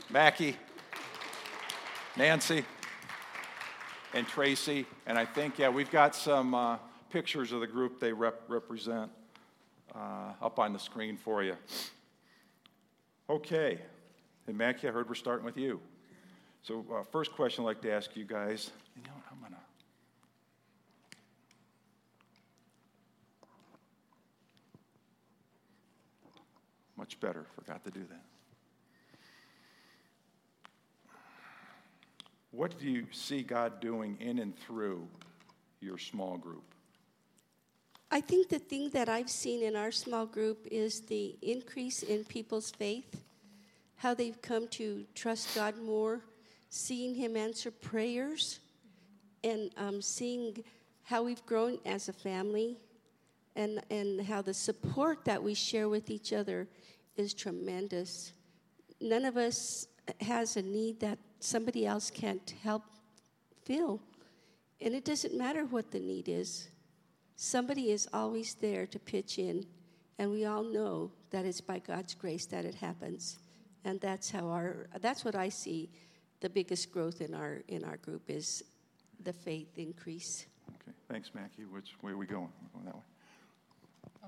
Mackie, 0.09 0.55
Nancy, 2.15 2.63
and 4.13 4.25
Tracy. 4.25 4.85
And 5.07 5.17
I 5.17 5.25
think, 5.25 5.59
yeah, 5.59 5.67
we've 5.67 5.91
got 5.91 6.15
some 6.15 6.53
uh, 6.55 6.77
pictures 7.09 7.51
of 7.51 7.59
the 7.59 7.67
group 7.67 7.99
they 7.99 8.13
rep- 8.13 8.43
represent 8.47 9.11
uh, 9.93 10.31
up 10.41 10.57
on 10.57 10.71
the 10.71 10.79
screen 10.79 11.17
for 11.17 11.43
you. 11.43 11.57
Okay. 13.29 13.77
And 14.47 14.57
Mackie, 14.57 14.87
I 14.87 14.91
heard 14.91 15.09
we're 15.09 15.15
starting 15.15 15.45
with 15.45 15.57
you. 15.57 15.81
So, 16.63 16.85
uh, 16.95 17.03
first 17.03 17.33
question 17.33 17.65
I'd 17.65 17.67
like 17.67 17.81
to 17.81 17.91
ask 17.91 18.15
you 18.15 18.23
guys. 18.23 18.71
You 18.95 19.03
know, 19.03 19.13
I'm 19.29 19.39
going 19.41 19.51
to 19.51 19.57
Much 27.05 27.19
better. 27.19 27.45
Forgot 27.53 27.83
to 27.83 27.91
do 27.91 27.99
that. 28.09 28.23
What 32.49 32.79
do 32.79 32.89
you 32.89 33.05
see 33.11 33.43
God 33.43 33.79
doing 33.79 34.17
in 34.19 34.39
and 34.39 34.57
through 34.57 35.07
your 35.81 35.99
small 35.99 36.35
group? 36.35 36.63
I 38.09 38.21
think 38.21 38.49
the 38.49 38.57
thing 38.57 38.89
that 38.89 39.07
I've 39.07 39.29
seen 39.29 39.61
in 39.61 39.75
our 39.75 39.91
small 39.91 40.25
group 40.25 40.65
is 40.71 41.01
the 41.01 41.37
increase 41.43 42.01
in 42.01 42.23
people's 42.23 42.71
faith, 42.71 43.21
how 43.97 44.15
they've 44.15 44.41
come 44.41 44.67
to 44.69 45.05
trust 45.13 45.53
God 45.53 45.77
more, 45.77 46.21
seeing 46.71 47.13
Him 47.13 47.37
answer 47.37 47.69
prayers, 47.69 48.61
and 49.43 49.69
um, 49.77 50.01
seeing 50.01 50.63
how 51.03 51.21
we've 51.21 51.45
grown 51.45 51.77
as 51.85 52.09
a 52.09 52.13
family, 52.13 52.77
and, 53.55 53.79
and 53.91 54.21
how 54.21 54.41
the 54.41 54.55
support 54.55 55.23
that 55.25 55.43
we 55.43 55.53
share 55.53 55.87
with 55.87 56.09
each 56.09 56.33
other 56.33 56.67
is 57.17 57.33
tremendous. 57.33 58.33
None 59.01 59.25
of 59.25 59.37
us 59.37 59.87
has 60.21 60.57
a 60.57 60.61
need 60.61 60.99
that 60.99 61.17
somebody 61.39 61.85
else 61.85 62.09
can't 62.09 62.53
help 62.63 62.83
fill. 63.63 64.01
And 64.81 64.93
it 64.93 65.05
doesn't 65.05 65.35
matter 65.35 65.65
what 65.65 65.91
the 65.91 65.99
need 65.99 66.29
is, 66.29 66.69
somebody 67.35 67.91
is 67.91 68.07
always 68.13 68.55
there 68.55 68.85
to 68.87 68.99
pitch 68.99 69.39
in 69.39 69.65
And 70.17 70.31
we 70.31 70.45
all 70.45 70.63
know 70.63 71.11
that 71.31 71.45
it's 71.45 71.61
by 71.61 71.79
God's 71.79 72.15
grace 72.15 72.45
that 72.47 72.65
it 72.65 72.75
happens. 72.75 73.37
And 73.83 73.99
that's 73.99 74.31
how 74.31 74.47
our 74.47 74.87
that's 75.01 75.25
what 75.25 75.35
I 75.35 75.49
see 75.49 75.89
the 76.39 76.49
biggest 76.49 76.91
growth 76.91 77.21
in 77.21 77.33
our 77.33 77.63
in 77.67 77.83
our 77.83 77.97
group 77.97 78.29
is 78.29 78.63
the 79.23 79.33
faith 79.33 79.77
increase. 79.77 80.45
Okay, 80.69 80.93
thanks, 81.09 81.31
Mackie. 81.33 81.65
Which 81.65 81.95
way 82.01 82.13
are 82.13 82.17
we 82.17 82.25
going? 82.25 82.49
We're 82.73 82.81
going 82.81 82.85
that 82.85 82.95
way. 82.95 83.01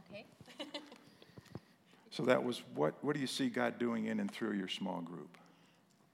Okay. 0.10 0.26
So 2.18 2.24
that 2.24 2.44
was 2.44 2.64
what? 2.74 2.96
What 3.04 3.14
do 3.14 3.22
you 3.22 3.28
see 3.28 3.48
God 3.48 3.78
doing 3.78 4.08
in 4.08 4.20
and 4.20 4.32
through 4.32 4.54
your 4.54 4.68
small 4.68 5.02
group? 5.02 5.38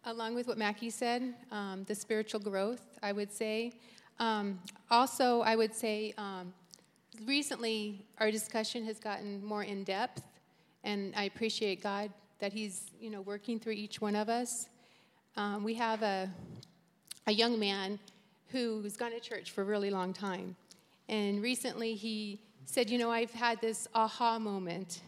Along 0.03 0.36
with 0.36 0.50
what 0.50 0.57
Mackie 0.57 0.89
said, 0.89 1.33
um, 1.50 1.86
the 1.88 1.95
spiritual 1.95 2.41
growth, 2.41 2.81
I 3.01 3.13
would 3.13 3.31
say. 3.31 3.72
Um, 4.19 4.60
also, 4.91 5.39
I 5.43 5.55
would 5.55 5.74
say 5.74 6.13
um, 6.17 6.53
recently 7.25 8.05
our 8.17 8.31
discussion 8.31 8.83
has 8.83 9.00
gotten 9.00 9.41
more 9.45 9.63
in 9.63 9.86
depth, 9.86 10.24
and 10.83 11.13
I 11.15 11.24
appreciate 11.24 11.81
God 11.81 12.12
that 12.39 12.51
He's 12.51 12.91
you 13.00 13.10
know 13.10 13.22
working 13.22 13.57
through 13.57 13.72
each 13.72 14.01
one 14.01 14.17
of 14.17 14.27
us. 14.27 14.67
Um, 15.38 15.63
we 15.63 15.74
have 15.75 16.03
a 16.03 16.29
a 17.27 17.31
young 17.31 17.57
man 17.57 17.98
who's 18.50 18.98
gone 18.98 19.12
to 19.12 19.22
church 19.22 19.51
for 19.51 19.62
a 19.62 19.65
really 19.65 19.89
long 19.89 20.12
time, 20.12 20.57
and 21.07 21.41
recently 21.41 21.95
he 21.95 22.41
said, 22.65 22.89
"You 22.89 22.98
know, 22.98 23.10
I've 23.10 23.31
had 23.31 23.62
this 23.62 23.88
aha 23.95 24.38
moment." 24.38 25.00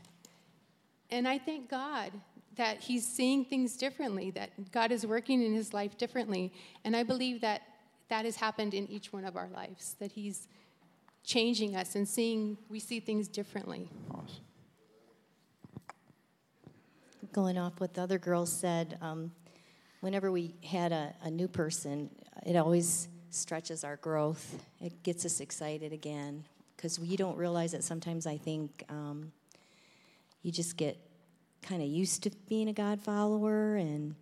And 1.12 1.28
I 1.28 1.38
thank 1.38 1.70
God 1.70 2.12
that 2.56 2.82
he's 2.82 3.06
seeing 3.06 3.46
things 3.46 3.76
differently, 3.76 4.32
that 4.32 4.72
God 4.72 4.92
is 4.92 5.06
working 5.06 5.44
in 5.44 5.54
his 5.54 5.74
life 5.74 5.98
differently. 5.98 6.54
And 6.84 6.96
I 6.96 7.04
believe 7.04 7.42
that 7.42 7.62
that 8.10 8.26
has 8.26 8.36
happened 8.36 8.74
in 8.74 8.90
each 8.90 9.12
one 9.12 9.26
of 9.26 9.36
our 9.36 9.50
lives, 9.50 9.96
that 10.00 10.12
he's 10.12 10.48
changing 11.24 11.76
us 11.76 11.96
and 11.96 12.08
seeing, 12.08 12.58
we 12.70 12.80
see 12.80 13.00
things 13.00 13.28
differently. 13.28 13.90
Awesome. 14.12 14.44
Going 17.34 17.58
off 17.58 17.80
what 17.80 17.94
the 17.94 18.02
other 18.02 18.20
girls 18.20 18.52
said, 18.52 18.98
um, 19.02 19.32
whenever 20.00 20.32
we 20.32 20.56
had 20.64 20.92
a, 20.92 21.14
a 21.24 21.32
new 21.32 21.48
person, 21.48 22.10
it 22.46 22.56
always 22.56 23.10
stretches 23.32 23.84
our 23.84 23.98
growth. 23.98 24.64
It 24.80 25.04
gets 25.04 25.26
us 25.26 25.40
excited 25.42 25.92
again 25.92 26.46
because 26.78 27.00
we 27.00 27.16
don't 27.18 27.38
realize 27.38 27.72
that 27.72 27.84
Sometimes 27.84 28.28
I 28.28 28.38
think 28.38 28.84
um, 28.90 29.32
you 30.46 30.52
just 30.52 30.78
get 30.78 30.96
kind 31.64 31.82
of 31.82 31.88
used 31.88 32.22
to 32.22 32.30
being 32.48 32.70
a 32.70 32.74
God 32.74 33.02
follower, 33.02 33.78
and 33.78 34.14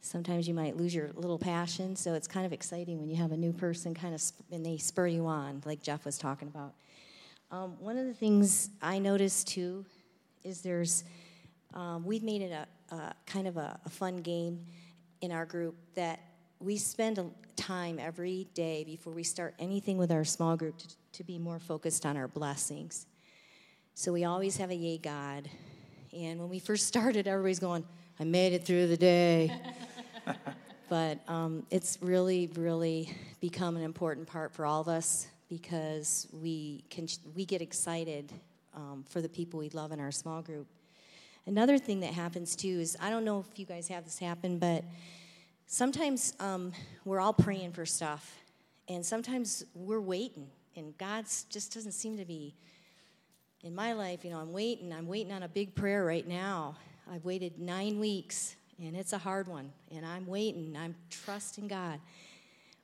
sometimes 0.00 0.46
you 0.46 0.54
might 0.54 0.76
lose 0.76 0.94
your 0.94 1.10
little 1.16 1.40
passion. 1.40 1.96
So 1.96 2.14
it's 2.14 2.28
kind 2.28 2.46
of 2.46 2.52
exciting 2.52 3.00
when 3.00 3.08
you 3.08 3.16
have 3.16 3.32
a 3.32 3.36
new 3.36 3.52
person 3.52 3.92
kind 3.92 4.14
of 4.14 4.20
sp- 4.22 4.46
and 4.52 4.64
they 4.64 4.76
spur 4.76 5.08
you 5.08 5.26
on, 5.26 5.62
like 5.66 5.82
Jeff 5.82 6.04
was 6.04 6.18
talking 6.18 6.46
about. 6.46 6.74
Um, 7.50 7.74
one 7.80 7.98
of 7.98 8.06
the 8.06 8.14
things 8.14 8.70
I 8.80 9.00
noticed 9.00 9.48
too 9.48 9.84
is 10.44 10.60
there's 10.60 11.02
um, 11.74 12.06
we've 12.06 12.22
made 12.22 12.42
it 12.42 12.52
a, 12.52 12.94
a 12.94 13.14
kind 13.26 13.48
of 13.48 13.56
a, 13.56 13.80
a 13.84 13.90
fun 13.90 14.18
game 14.18 14.60
in 15.20 15.32
our 15.32 15.46
group 15.46 15.74
that 15.96 16.20
we 16.60 16.76
spend 16.76 17.18
time 17.56 17.98
every 17.98 18.46
day 18.54 18.84
before 18.84 19.12
we 19.12 19.24
start 19.24 19.52
anything 19.58 19.98
with 19.98 20.12
our 20.12 20.24
small 20.24 20.56
group 20.56 20.78
to, 20.78 20.86
to 21.10 21.24
be 21.24 21.40
more 21.40 21.58
focused 21.58 22.06
on 22.06 22.16
our 22.16 22.28
blessings. 22.28 23.06
So 23.98 24.12
we 24.12 24.24
always 24.24 24.58
have 24.58 24.68
a 24.68 24.74
yay 24.74 24.98
God. 24.98 25.48
And 26.12 26.38
when 26.38 26.50
we 26.50 26.58
first 26.58 26.86
started, 26.86 27.26
everybody's 27.26 27.58
going, 27.58 27.82
I 28.20 28.24
made 28.24 28.52
it 28.52 28.62
through 28.62 28.88
the 28.88 28.96
day. 28.98 29.50
but 30.90 31.18
um, 31.28 31.64
it's 31.70 31.96
really, 32.02 32.50
really 32.56 33.10
become 33.40 33.74
an 33.74 33.82
important 33.82 34.26
part 34.26 34.52
for 34.52 34.66
all 34.66 34.82
of 34.82 34.88
us 34.88 35.28
because 35.48 36.28
we 36.30 36.84
can 36.90 37.08
we 37.34 37.46
get 37.46 37.62
excited 37.62 38.34
um, 38.74 39.02
for 39.08 39.22
the 39.22 39.30
people 39.30 39.60
we 39.60 39.70
love 39.70 39.92
in 39.92 39.98
our 39.98 40.12
small 40.12 40.42
group. 40.42 40.66
Another 41.46 41.78
thing 41.78 42.00
that 42.00 42.12
happens 42.12 42.54
too 42.54 42.68
is 42.68 42.98
I 43.00 43.08
don't 43.08 43.24
know 43.24 43.46
if 43.50 43.58
you 43.58 43.64
guys 43.64 43.88
have 43.88 44.04
this 44.04 44.18
happen, 44.18 44.58
but 44.58 44.84
sometimes 45.66 46.34
um, 46.38 46.70
we're 47.06 47.20
all 47.20 47.32
praying 47.32 47.72
for 47.72 47.86
stuff, 47.86 48.36
and 48.90 49.04
sometimes 49.06 49.64
we're 49.74 50.02
waiting, 50.02 50.48
and 50.76 50.94
God 50.98 51.24
just 51.48 51.72
doesn't 51.72 51.92
seem 51.92 52.18
to 52.18 52.26
be. 52.26 52.54
In 53.66 53.74
my 53.74 53.94
life, 53.94 54.24
you 54.24 54.30
know, 54.30 54.38
I'm 54.38 54.52
waiting. 54.52 54.92
I'm 54.92 55.08
waiting 55.08 55.32
on 55.32 55.42
a 55.42 55.48
big 55.48 55.74
prayer 55.74 56.04
right 56.04 56.26
now. 56.26 56.76
I've 57.12 57.24
waited 57.24 57.58
nine 57.58 57.98
weeks, 57.98 58.54
and 58.78 58.94
it's 58.94 59.12
a 59.12 59.18
hard 59.18 59.48
one. 59.48 59.72
And 59.90 60.06
I'm 60.06 60.24
waiting. 60.24 60.76
I'm 60.78 60.94
trusting 61.10 61.66
God. 61.66 61.98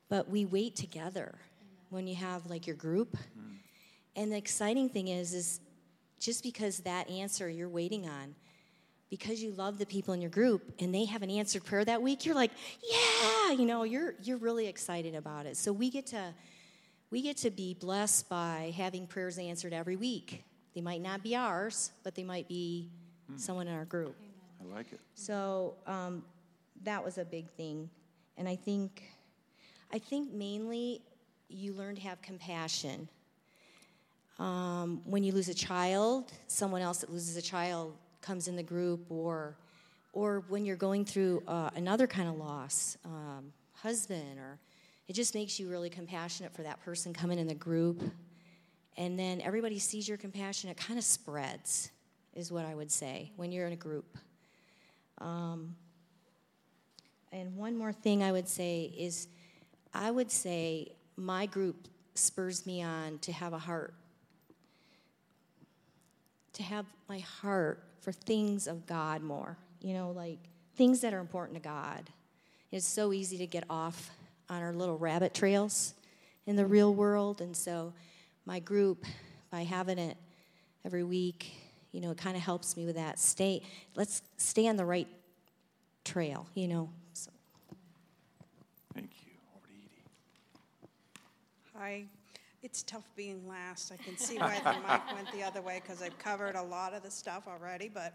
But 0.09 0.27
we 0.27 0.43
wait 0.43 0.75
together 0.75 1.35
when 1.89 2.05
you 2.05 2.15
have 2.15 2.47
like 2.47 2.67
your 2.67 2.75
group. 2.75 3.15
Mm. 3.15 3.55
And 4.17 4.31
the 4.33 4.35
exciting 4.35 4.89
thing 4.89 5.07
is, 5.07 5.33
is 5.33 5.61
just 6.19 6.43
because 6.43 6.79
that 6.79 7.09
answer 7.09 7.49
you're 7.49 7.69
waiting 7.69 8.09
on, 8.09 8.35
because 9.09 9.41
you 9.41 9.51
love 9.51 9.77
the 9.77 9.85
people 9.85 10.13
in 10.13 10.19
your 10.19 10.31
group 10.31 10.73
and 10.79 10.93
they 10.93 11.05
have 11.05 11.21
an 11.21 11.29
answered 11.29 11.63
prayer 11.63 11.85
that 11.85 12.01
week, 12.01 12.25
you're 12.25 12.35
like, 12.35 12.51
yeah, 12.91 13.51
you 13.53 13.65
know, 13.65 13.83
you're 13.83 14.15
you're 14.21 14.35
really 14.35 14.67
excited 14.67 15.15
about 15.15 15.45
it. 15.45 15.55
So 15.55 15.71
we 15.71 15.89
get 15.89 16.07
to 16.07 16.33
we 17.09 17.21
get 17.21 17.37
to 17.37 17.51
be 17.51 17.73
blessed 17.73 18.27
by 18.27 18.73
having 18.75 19.07
prayers 19.07 19.37
answered 19.37 19.71
every 19.71 19.95
week. 19.95 20.43
They 20.73 20.81
might 20.81 21.01
not 21.01 21.21
be 21.23 21.35
ours, 21.35 21.91
but 22.03 22.15
they 22.15 22.23
might 22.23 22.47
be 22.47 22.89
hmm. 23.27 23.37
someone 23.37 23.67
in 23.67 23.75
our 23.75 23.85
group. 23.85 24.15
I 24.61 24.75
like 24.75 24.91
it. 24.91 24.99
So 25.15 25.75
um, 25.85 26.23
that 26.83 27.03
was 27.03 27.17
a 27.17 27.25
big 27.25 27.49
thing, 27.51 27.89
and 28.37 28.47
I 28.47 28.55
think, 28.55 29.03
I 29.91 29.99
think 29.99 30.31
mainly 30.31 31.01
you 31.49 31.73
learn 31.73 31.95
to 31.95 32.01
have 32.01 32.21
compassion. 32.21 33.07
Um, 34.39 35.01
when 35.05 35.23
you 35.23 35.31
lose 35.31 35.49
a 35.49 35.53
child, 35.53 36.31
someone 36.47 36.81
else 36.81 36.99
that 36.99 37.11
loses 37.11 37.37
a 37.37 37.41
child 37.41 37.93
comes 38.21 38.47
in 38.47 38.55
the 38.55 38.63
group, 38.63 39.11
or, 39.11 39.55
or 40.13 40.43
when 40.47 40.65
you're 40.65 40.75
going 40.75 41.05
through 41.05 41.43
uh, 41.47 41.69
another 41.75 42.07
kind 42.07 42.27
of 42.27 42.35
loss, 42.35 42.97
um, 43.05 43.53
husband, 43.73 44.39
or 44.39 44.57
it 45.07 45.13
just 45.13 45.35
makes 45.35 45.59
you 45.59 45.69
really 45.69 45.89
compassionate 45.89 46.53
for 46.55 46.63
that 46.63 46.83
person 46.83 47.13
coming 47.13 47.37
in 47.37 47.47
the 47.47 47.53
group 47.53 48.01
and 48.97 49.17
then 49.17 49.41
everybody 49.41 49.79
sees 49.79 50.07
your 50.07 50.17
compassion, 50.17 50.69
it 50.69 50.77
kind 50.77 50.99
of 50.99 51.05
spreads, 51.05 51.89
is 52.33 52.51
what 52.51 52.65
I 52.65 52.75
would 52.75 52.91
say, 52.91 53.31
when 53.35 53.51
you're 53.51 53.67
in 53.67 53.73
a 53.73 53.77
group. 53.77 54.17
Um, 55.19 55.75
and 57.31 57.55
one 57.55 57.75
more 57.75 57.93
thing 57.93 58.23
I 58.23 58.31
would 58.31 58.47
say 58.47 58.93
is 58.97 59.27
I 59.93 60.11
would 60.11 60.31
say 60.31 60.93
my 61.15 61.45
group 61.45 61.87
spurs 62.15 62.65
me 62.65 62.83
on 62.83 63.19
to 63.19 63.31
have 63.31 63.53
a 63.53 63.57
heart, 63.57 63.93
to 66.53 66.63
have 66.63 66.85
my 67.09 67.19
heart 67.19 67.83
for 68.01 68.11
things 68.11 68.67
of 68.67 68.85
God 68.85 69.23
more, 69.23 69.57
you 69.81 69.93
know, 69.93 70.11
like 70.11 70.39
things 70.75 71.01
that 71.01 71.13
are 71.13 71.19
important 71.19 71.55
to 71.55 71.63
God. 71.63 72.09
It's 72.71 72.87
so 72.87 73.13
easy 73.13 73.37
to 73.37 73.47
get 73.47 73.63
off 73.69 74.11
on 74.49 74.61
our 74.61 74.73
little 74.73 74.97
rabbit 74.97 75.33
trails 75.33 75.93
in 76.45 76.55
the 76.55 76.65
real 76.65 76.93
world, 76.93 77.41
and 77.41 77.55
so 77.55 77.93
my 78.45 78.59
group 78.59 79.05
by 79.51 79.63
having 79.63 79.97
it 79.97 80.17
every 80.85 81.03
week. 81.03 81.53
You 81.91 82.01
know, 82.01 82.11
it 82.11 82.17
kind 82.17 82.35
of 82.35 82.41
helps 82.41 82.75
me 82.75 82.85
with 82.85 82.95
that. 82.95 83.19
Stay, 83.19 83.61
let's 83.95 84.21
stay 84.37 84.67
on 84.67 84.77
the 84.77 84.85
right 84.85 85.07
trail, 86.03 86.47
you 86.55 86.67
know. 86.67 86.89
So. 87.13 87.31
Thank 88.93 89.11
you. 89.25 89.31
Over 89.55 89.67
to 89.67 89.73
Edie. 91.77 92.01
Hi. 92.01 92.05
It's 92.63 92.81
tough 92.83 93.03
being 93.17 93.45
last. 93.45 93.91
I 93.91 93.97
can 93.97 94.17
see 94.17 94.37
why 94.37 94.57
the 94.63 94.71
mic 94.87 95.01
went 95.13 95.29
the 95.33 95.43
other 95.43 95.61
way 95.61 95.81
because 95.83 96.01
I've 96.01 96.17
covered 96.17 96.55
a 96.55 96.63
lot 96.63 96.93
of 96.93 97.03
the 97.03 97.11
stuff 97.11 97.43
already. 97.45 97.89
But, 97.93 98.13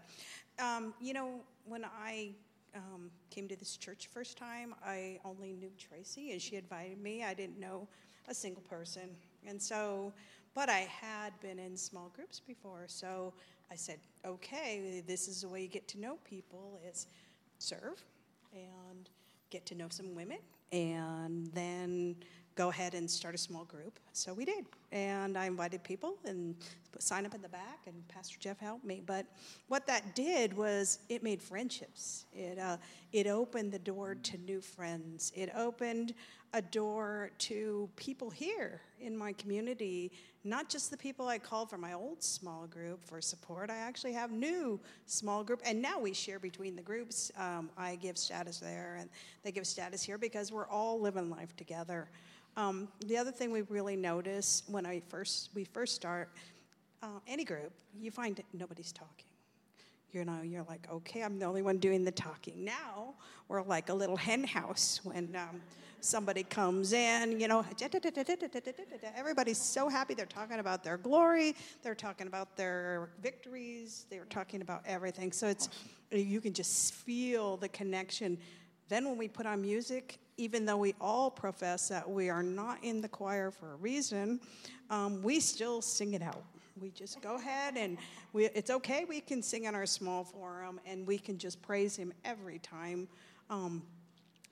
um, 0.57 0.95
you 0.99 1.13
know, 1.13 1.41
when 1.65 1.85
I 1.85 2.31
um, 2.75 3.11
came 3.29 3.47
to 3.47 3.55
this 3.55 3.77
church 3.77 4.09
first 4.11 4.37
time, 4.37 4.73
I 4.83 5.19
only 5.23 5.53
knew 5.53 5.69
Tracy, 5.77 6.31
and 6.31 6.41
she 6.41 6.55
invited 6.55 6.99
me. 6.99 7.23
I 7.23 7.35
didn't 7.35 7.59
know 7.59 7.87
a 8.27 8.33
single 8.33 8.63
person. 8.63 9.11
And 9.47 9.61
so, 9.61 10.13
but 10.53 10.69
I 10.69 10.87
had 11.01 11.39
been 11.39 11.59
in 11.59 11.77
small 11.77 12.11
groups 12.15 12.39
before, 12.39 12.85
so 12.87 13.33
I 13.71 13.75
said, 13.75 13.99
okay, 14.25 15.03
this 15.05 15.27
is 15.27 15.41
the 15.41 15.47
way 15.47 15.61
you 15.61 15.67
get 15.67 15.87
to 15.89 15.99
know 15.99 16.17
people 16.23 16.79
is 16.87 17.07
serve 17.59 18.03
and 18.53 19.09
get 19.49 19.65
to 19.67 19.75
know 19.75 19.87
some 19.89 20.15
women 20.15 20.39
and 20.71 21.47
then 21.53 22.15
go 22.59 22.67
ahead 22.67 22.93
and 22.93 23.09
start 23.09 23.33
a 23.33 23.37
small 23.37 23.63
group. 23.63 24.01
So 24.11 24.33
we 24.33 24.43
did. 24.43 24.65
And 24.91 25.37
I 25.37 25.45
invited 25.45 25.81
people 25.81 26.15
and 26.25 26.55
sign 26.99 27.25
up 27.25 27.33
in 27.33 27.41
the 27.41 27.47
back, 27.47 27.87
and 27.87 28.05
Pastor 28.09 28.37
Jeff 28.37 28.59
helped 28.59 28.83
me. 28.83 29.01
But 29.05 29.25
what 29.69 29.87
that 29.87 30.13
did 30.13 30.51
was 30.51 30.99
it 31.07 31.23
made 31.23 31.41
friendships. 31.41 32.25
It, 32.33 32.59
uh, 32.59 32.75
it 33.13 33.27
opened 33.27 33.71
the 33.71 33.79
door 33.79 34.13
to 34.13 34.37
new 34.39 34.59
friends. 34.59 35.31
It 35.37 35.49
opened 35.55 36.13
a 36.53 36.61
door 36.61 37.31
to 37.37 37.89
people 37.95 38.29
here 38.29 38.81
in 38.99 39.15
my 39.15 39.31
community, 39.33 40.11
not 40.43 40.67
just 40.67 40.91
the 40.91 40.97
people 40.97 41.29
I 41.29 41.37
called 41.37 41.69
from 41.69 41.79
my 41.79 41.93
old 41.93 42.21
small 42.21 42.67
group 42.67 43.01
for 43.05 43.21
support. 43.21 43.69
I 43.69 43.77
actually 43.77 44.13
have 44.13 44.31
new 44.31 44.81
small 45.05 45.45
group, 45.45 45.61
and 45.63 45.81
now 45.81 45.97
we 45.97 46.11
share 46.11 46.39
between 46.39 46.75
the 46.75 46.81
groups. 46.81 47.31
Um, 47.37 47.69
I 47.77 47.95
give 47.95 48.17
status 48.17 48.59
there, 48.59 48.97
and 48.99 49.09
they 49.43 49.53
give 49.53 49.65
status 49.65 50.03
here 50.03 50.17
because 50.17 50.51
we're 50.51 50.67
all 50.67 50.99
living 50.99 51.29
life 51.29 51.55
together. 51.55 52.09
Um, 52.59 52.89
the 53.05 53.15
other 53.15 53.31
thing 53.31 53.51
we 53.53 53.61
really 53.61 53.95
notice 53.95 54.63
when 54.67 54.85
I 54.85 55.01
first 55.07 55.49
we 55.55 55.63
first 55.63 55.95
start, 55.95 56.29
uh, 57.01 57.07
any 57.25 57.45
group, 57.45 57.71
you 57.97 58.11
find 58.11 58.37
nobody's 58.51 58.91
talking. 58.91 59.27
You 60.11 60.25
know, 60.25 60.41
you're 60.43 60.65
like, 60.67 60.85
okay, 60.91 61.23
I'm 61.23 61.39
the 61.39 61.45
only 61.45 61.61
one 61.61 61.77
doing 61.77 62.03
the 62.03 62.11
talking. 62.11 62.65
Now 62.65 63.13
we're 63.47 63.61
like 63.61 63.87
a 63.87 63.93
little 63.93 64.17
hen 64.17 64.43
house 64.43 64.99
when 65.03 65.33
um, 65.37 65.61
somebody 66.01 66.43
comes 66.43 66.91
in, 66.91 67.39
you 67.39 67.47
know, 67.47 67.63
everybody's 69.15 69.57
so 69.57 69.87
happy. 69.87 70.13
They're 70.13 70.25
talking 70.25 70.59
about 70.59 70.83
their 70.83 70.97
glory, 70.97 71.55
they're 71.81 71.95
talking 71.95 72.27
about 72.27 72.57
their 72.57 73.07
victories, 73.23 74.05
they're 74.09 74.25
talking 74.25 74.61
about 74.61 74.81
everything. 74.85 75.31
So 75.31 75.47
it's, 75.47 75.69
you 76.11 76.41
can 76.41 76.51
just 76.51 76.93
feel 76.93 77.55
the 77.55 77.69
connection. 77.69 78.37
Then 78.89 79.05
when 79.05 79.17
we 79.17 79.29
put 79.29 79.45
on 79.45 79.61
music, 79.61 80.19
even 80.39 80.65
though 80.65 80.77
we 80.77 80.95
all 80.99 81.29
profess 81.29 81.89
that 81.89 82.09
we 82.09 82.29
are 82.29 82.43
not 82.43 82.83
in 82.83 83.01
the 83.01 83.09
choir 83.09 83.51
for 83.51 83.73
a 83.73 83.75
reason, 83.75 84.39
um, 84.89 85.21
we 85.21 85.39
still 85.39 85.81
sing 85.81 86.13
it 86.13 86.21
out 86.21 86.43
we 86.81 86.89
just 86.91 87.21
go 87.21 87.35
ahead 87.35 87.75
and 87.77 87.97
we, 88.33 88.45
it's 88.45 88.69
okay. 88.69 89.05
We 89.07 89.21
can 89.21 89.41
sing 89.41 89.65
in 89.65 89.75
our 89.75 89.85
small 89.85 90.23
forum 90.23 90.79
and 90.85 91.05
we 91.05 91.17
can 91.17 91.37
just 91.37 91.61
praise 91.61 91.95
Him 91.95 92.13
every 92.23 92.59
time. 92.59 93.07
Um, 93.49 93.83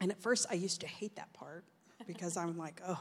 and 0.02 0.12
at 0.12 0.21
first, 0.21 0.47
I 0.50 0.56
used 0.56 0.82
to 0.82 0.88
hate 0.88 1.15
that 1.15 1.32
part 1.34 1.63
because 2.06 2.38
I'm 2.38 2.58
like, 2.58 2.82
oh, 2.88 3.00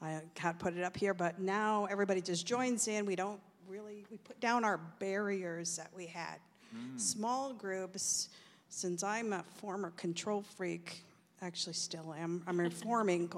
I 0.00 0.20
can't 0.34 0.58
put 0.58 0.76
it 0.76 0.82
up 0.82 0.96
here. 0.96 1.14
But 1.14 1.40
now 1.40 1.86
everybody 1.90 2.20
just 2.20 2.46
joins 2.46 2.88
in. 2.88 3.06
We 3.06 3.16
don't 3.16 3.40
really, 3.68 4.04
we 4.10 4.18
put 4.18 4.40
down 4.40 4.64
our 4.64 4.78
barriers 4.98 5.76
that 5.76 5.90
we 5.96 6.06
had. 6.06 6.36
Mm. 6.74 7.00
Small 7.00 7.52
groups, 7.52 8.28
since 8.68 9.02
I'm 9.02 9.32
a 9.32 9.44
former 9.56 9.90
control 9.92 10.42
freak, 10.42 11.04
actually 11.42 11.72
still 11.72 12.14
am. 12.14 12.42
I'm 12.46 12.58
reforming 12.58 13.28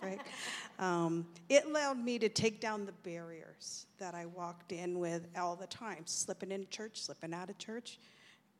freak. 0.00 0.20
Um, 0.78 1.26
it 1.48 1.64
allowed 1.66 1.98
me 1.98 2.18
to 2.20 2.28
take 2.28 2.60
down 2.60 2.86
the 2.86 2.92
barriers 3.02 3.86
that 3.98 4.14
I 4.14 4.26
walked 4.26 4.70
in 4.70 5.00
with 5.00 5.26
all 5.36 5.56
the 5.56 5.66
time, 5.66 6.02
slipping 6.06 6.52
into 6.52 6.68
church, 6.70 7.02
slipping 7.02 7.34
out 7.34 7.50
of 7.50 7.58
church. 7.58 7.98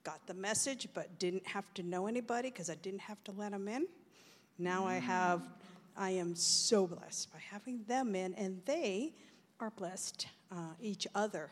Got 0.02 0.26
the 0.26 0.34
message, 0.34 0.88
but 0.92 1.18
didn't 1.18 1.46
have 1.46 1.72
to 1.74 1.82
know 1.82 2.08
anybody 2.08 2.50
because 2.50 2.68
I 2.68 2.74
didn't 2.76 3.00
have 3.02 3.22
to 3.24 3.32
let 3.32 3.52
them 3.52 3.68
in. 3.68 3.86
Now 4.58 4.86
I 4.86 4.96
have, 4.96 5.42
I 5.96 6.10
am 6.10 6.34
so 6.34 6.86
blessed 6.86 7.32
by 7.32 7.38
having 7.38 7.84
them 7.86 8.16
in, 8.16 8.34
and 8.34 8.60
they 8.64 9.14
are 9.60 9.70
blessed 9.70 10.26
uh, 10.50 10.74
each 10.80 11.06
other. 11.14 11.50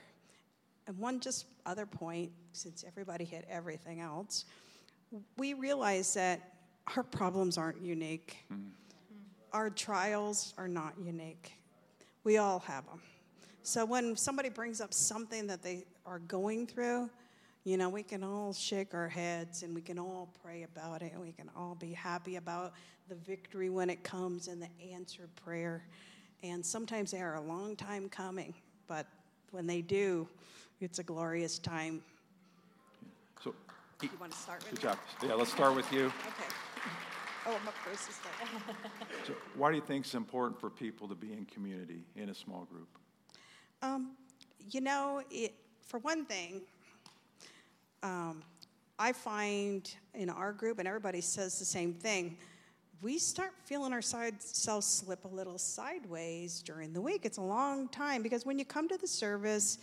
And 0.88 0.98
one 0.98 1.20
just 1.20 1.46
other 1.64 1.86
point, 1.86 2.32
since 2.52 2.84
everybody 2.86 3.24
hit 3.24 3.46
everything 3.48 4.00
else, 4.00 4.44
we 5.36 5.54
realize 5.54 6.14
that 6.14 6.55
our 6.94 7.02
problems 7.02 7.58
aren't 7.58 7.80
unique. 7.82 8.36
Mm. 8.52 8.68
Our 9.52 9.70
trials 9.70 10.54
are 10.58 10.68
not 10.68 10.94
unique. 11.02 11.52
We 12.24 12.38
all 12.38 12.60
have 12.60 12.86
them. 12.86 13.00
So 13.62 13.84
when 13.84 14.16
somebody 14.16 14.48
brings 14.48 14.80
up 14.80 14.94
something 14.94 15.46
that 15.48 15.62
they 15.62 15.84
are 16.04 16.20
going 16.20 16.66
through, 16.66 17.10
you 17.64 17.76
know, 17.76 17.88
we 17.88 18.04
can 18.04 18.22
all 18.22 18.52
shake 18.52 18.94
our 18.94 19.08
heads 19.08 19.64
and 19.64 19.74
we 19.74 19.80
can 19.80 19.98
all 19.98 20.28
pray 20.40 20.62
about 20.62 21.02
it 21.02 21.12
and 21.12 21.20
we 21.20 21.32
can 21.32 21.50
all 21.56 21.74
be 21.74 21.92
happy 21.92 22.36
about 22.36 22.74
the 23.08 23.16
victory 23.16 23.70
when 23.70 23.90
it 23.90 24.04
comes 24.04 24.46
and 24.46 24.62
the 24.62 24.68
answered 24.92 25.34
prayer. 25.34 25.84
And 26.44 26.64
sometimes 26.64 27.10
they 27.10 27.20
are 27.20 27.34
a 27.34 27.40
long 27.40 27.74
time 27.74 28.08
coming, 28.08 28.54
but 28.86 29.06
when 29.50 29.66
they 29.66 29.80
do, 29.80 30.28
it's 30.80 31.00
a 31.00 31.02
glorious 31.02 31.58
time. 31.58 32.02
So, 33.42 33.52
you 34.02 34.10
want 34.20 34.30
to 34.30 34.38
start 34.38 34.60
with 34.60 34.80
Good 34.80 34.84
me? 34.84 34.90
job. 34.90 34.98
Yeah, 35.24 35.34
let's 35.34 35.50
start 35.50 35.74
with 35.74 35.90
you. 35.92 36.06
Okay. 36.06 36.54
Oh, 37.48 37.54
up 37.54 37.74
first. 37.84 38.10
so 39.26 39.34
why 39.54 39.70
do 39.70 39.76
you 39.76 39.82
think 39.82 40.04
it's 40.04 40.14
important 40.16 40.60
for 40.60 40.68
people 40.68 41.06
to 41.06 41.14
be 41.14 41.32
in 41.32 41.44
community 41.44 42.04
in 42.16 42.30
a 42.30 42.34
small 42.34 42.64
group? 42.64 42.88
Um, 43.82 44.16
you 44.70 44.80
know, 44.80 45.22
it, 45.30 45.54
for 45.86 45.98
one 45.98 46.24
thing, 46.24 46.62
um, 48.02 48.42
I 48.98 49.12
find 49.12 49.88
in 50.14 50.28
our 50.28 50.52
group, 50.52 50.80
and 50.80 50.88
everybody 50.88 51.20
says 51.20 51.58
the 51.60 51.64
same 51.64 51.94
thing, 51.94 52.36
we 53.00 53.16
start 53.18 53.52
feeling 53.64 53.92
ourselves 53.92 54.84
slip 54.84 55.24
a 55.24 55.28
little 55.28 55.58
sideways 55.58 56.62
during 56.62 56.92
the 56.92 57.00
week. 57.00 57.24
It's 57.24 57.38
a 57.38 57.42
long 57.42 57.88
time 57.88 58.22
because 58.22 58.44
when 58.44 58.58
you 58.58 58.64
come 58.64 58.88
to 58.88 58.96
the 58.96 59.06
service, 59.06 59.78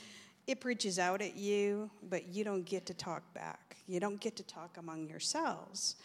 it 0.48 0.60
preaches 0.60 1.00
out 1.00 1.22
at 1.22 1.38
you, 1.38 1.90
but 2.10 2.28
you 2.28 2.44
don't 2.44 2.66
get 2.66 2.86
to 2.88 2.94
talk 2.94 3.22
back. 3.34 3.78
You 3.88 4.02
don't 4.02 4.20
get 4.20 4.36
to 4.36 4.44
talk 4.44 4.76
among 4.78 5.08
yourselves 5.08 5.96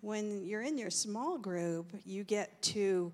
when 0.00 0.44
you're 0.44 0.62
in 0.62 0.78
your 0.78 0.90
small 0.90 1.38
group, 1.38 1.92
you 2.04 2.24
get 2.24 2.60
to 2.62 3.12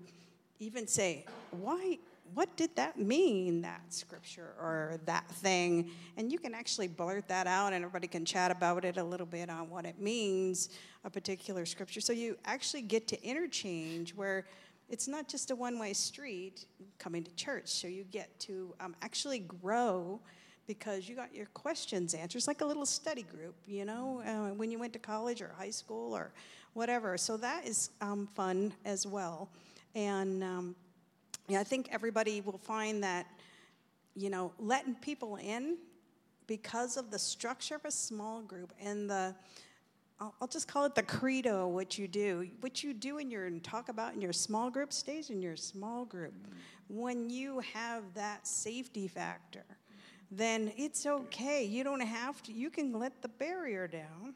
even 0.59 0.87
say, 0.87 1.25
why, 1.51 1.97
what 2.33 2.55
did 2.55 2.75
that 2.75 2.97
mean, 2.97 3.61
that 3.61 3.81
scripture 3.89 4.53
or 4.59 4.99
that 5.05 5.29
thing? 5.29 5.91
And 6.17 6.31
you 6.31 6.39
can 6.39 6.53
actually 6.53 6.87
blurt 6.87 7.27
that 7.27 7.47
out, 7.47 7.73
and 7.73 7.83
everybody 7.83 8.07
can 8.07 8.25
chat 8.25 8.51
about 8.51 8.85
it 8.85 8.97
a 8.97 9.03
little 9.03 9.25
bit 9.25 9.49
on 9.49 9.69
what 9.69 9.85
it 9.85 9.99
means, 9.99 10.69
a 11.03 11.09
particular 11.09 11.65
scripture. 11.65 12.01
So 12.01 12.13
you 12.13 12.37
actually 12.45 12.83
get 12.83 13.07
to 13.09 13.23
interchange 13.23 14.15
where 14.15 14.45
it's 14.89 15.07
not 15.07 15.27
just 15.27 15.49
a 15.51 15.55
one 15.55 15.79
way 15.79 15.93
street 15.93 16.65
coming 16.99 17.23
to 17.23 17.35
church. 17.35 17.67
So 17.67 17.87
you 17.87 18.03
get 18.03 18.39
to 18.41 18.73
um, 18.79 18.95
actually 19.01 19.39
grow 19.39 20.19
because 20.67 21.07
you 21.07 21.15
got 21.15 21.33
your 21.33 21.45
questions 21.47 22.13
answered. 22.13 22.37
It's 22.37 22.47
like 22.47 22.61
a 22.61 22.65
little 22.65 22.85
study 22.85 23.23
group, 23.23 23.55
you 23.67 23.85
know, 23.85 24.21
uh, 24.25 24.53
when 24.53 24.71
you 24.71 24.79
went 24.79 24.93
to 24.93 24.99
college 24.99 25.41
or 25.41 25.53
high 25.57 25.69
school 25.69 26.15
or 26.15 26.31
whatever. 26.73 27.17
So 27.17 27.37
that 27.37 27.65
is 27.65 27.91
um, 28.01 28.27
fun 28.35 28.73
as 28.83 29.05
well. 29.05 29.49
And 29.95 30.43
um, 30.43 30.75
yeah, 31.47 31.59
I 31.59 31.63
think 31.63 31.89
everybody 31.91 32.41
will 32.41 32.57
find 32.57 33.03
that, 33.03 33.27
you 34.15 34.29
know, 34.29 34.51
letting 34.59 34.95
people 34.95 35.37
in 35.37 35.77
because 36.47 36.97
of 36.97 37.11
the 37.11 37.19
structure 37.19 37.75
of 37.75 37.85
a 37.85 37.91
small 37.91 38.41
group 38.41 38.73
and 38.81 39.09
the, 39.09 39.35
I'll, 40.19 40.33
I'll 40.41 40.47
just 40.47 40.67
call 40.67 40.85
it 40.85 40.95
the 40.95 41.03
credo, 41.03 41.67
what 41.67 41.97
you 41.97 42.07
do. 42.07 42.47
What 42.61 42.83
you 42.83 42.93
do 42.93 43.17
in 43.17 43.29
your, 43.29 43.45
and 43.45 43.63
talk 43.63 43.89
about 43.89 44.13
in 44.13 44.21
your 44.21 44.33
small 44.33 44.69
group 44.69 44.93
stays 44.93 45.29
in 45.29 45.41
your 45.41 45.55
small 45.55 46.05
group. 46.05 46.33
When 46.87 47.29
you 47.29 47.61
have 47.73 48.03
that 48.13 48.47
safety 48.47 49.07
factor, 49.07 49.65
then 50.31 50.71
it's 50.77 51.05
okay. 51.05 51.63
You 51.63 51.83
don't 51.83 52.01
have 52.01 52.41
to, 52.43 52.51
you 52.51 52.69
can 52.69 52.93
let 52.93 53.21
the 53.21 53.27
barrier 53.27 53.87
down 53.87 54.33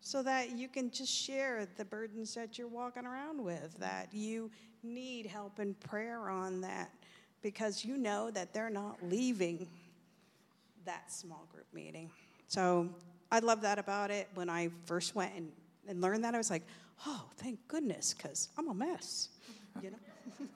so 0.00 0.22
that 0.22 0.56
you 0.56 0.68
can 0.68 0.90
just 0.90 1.12
share 1.12 1.66
the 1.76 1.84
burdens 1.84 2.34
that 2.34 2.58
you're 2.58 2.68
walking 2.68 3.06
around 3.06 3.42
with, 3.42 3.76
that 3.78 4.08
you 4.12 4.50
need 4.82 5.26
help 5.26 5.58
and 5.58 5.78
prayer 5.80 6.30
on 6.30 6.60
that 6.62 6.90
because 7.42 7.84
you 7.84 7.96
know 7.96 8.30
that 8.30 8.52
they're 8.52 8.70
not 8.70 8.96
leaving 9.02 9.66
that 10.84 11.12
small 11.12 11.46
group 11.52 11.66
meeting. 11.72 12.10
So 12.48 12.88
I 13.30 13.40
love 13.40 13.60
that 13.62 13.78
about 13.78 14.10
it. 14.10 14.28
When 14.34 14.48
I 14.48 14.70
first 14.84 15.14
went 15.14 15.34
and, 15.34 15.52
and 15.86 16.00
learned 16.00 16.24
that, 16.24 16.34
I 16.34 16.38
was 16.38 16.50
like, 16.50 16.62
oh, 17.06 17.24
thank 17.36 17.58
goodness, 17.68 18.14
because 18.14 18.48
I'm 18.58 18.68
a 18.68 18.74
mess, 18.74 19.28
you 19.82 19.90
know? 19.90 19.96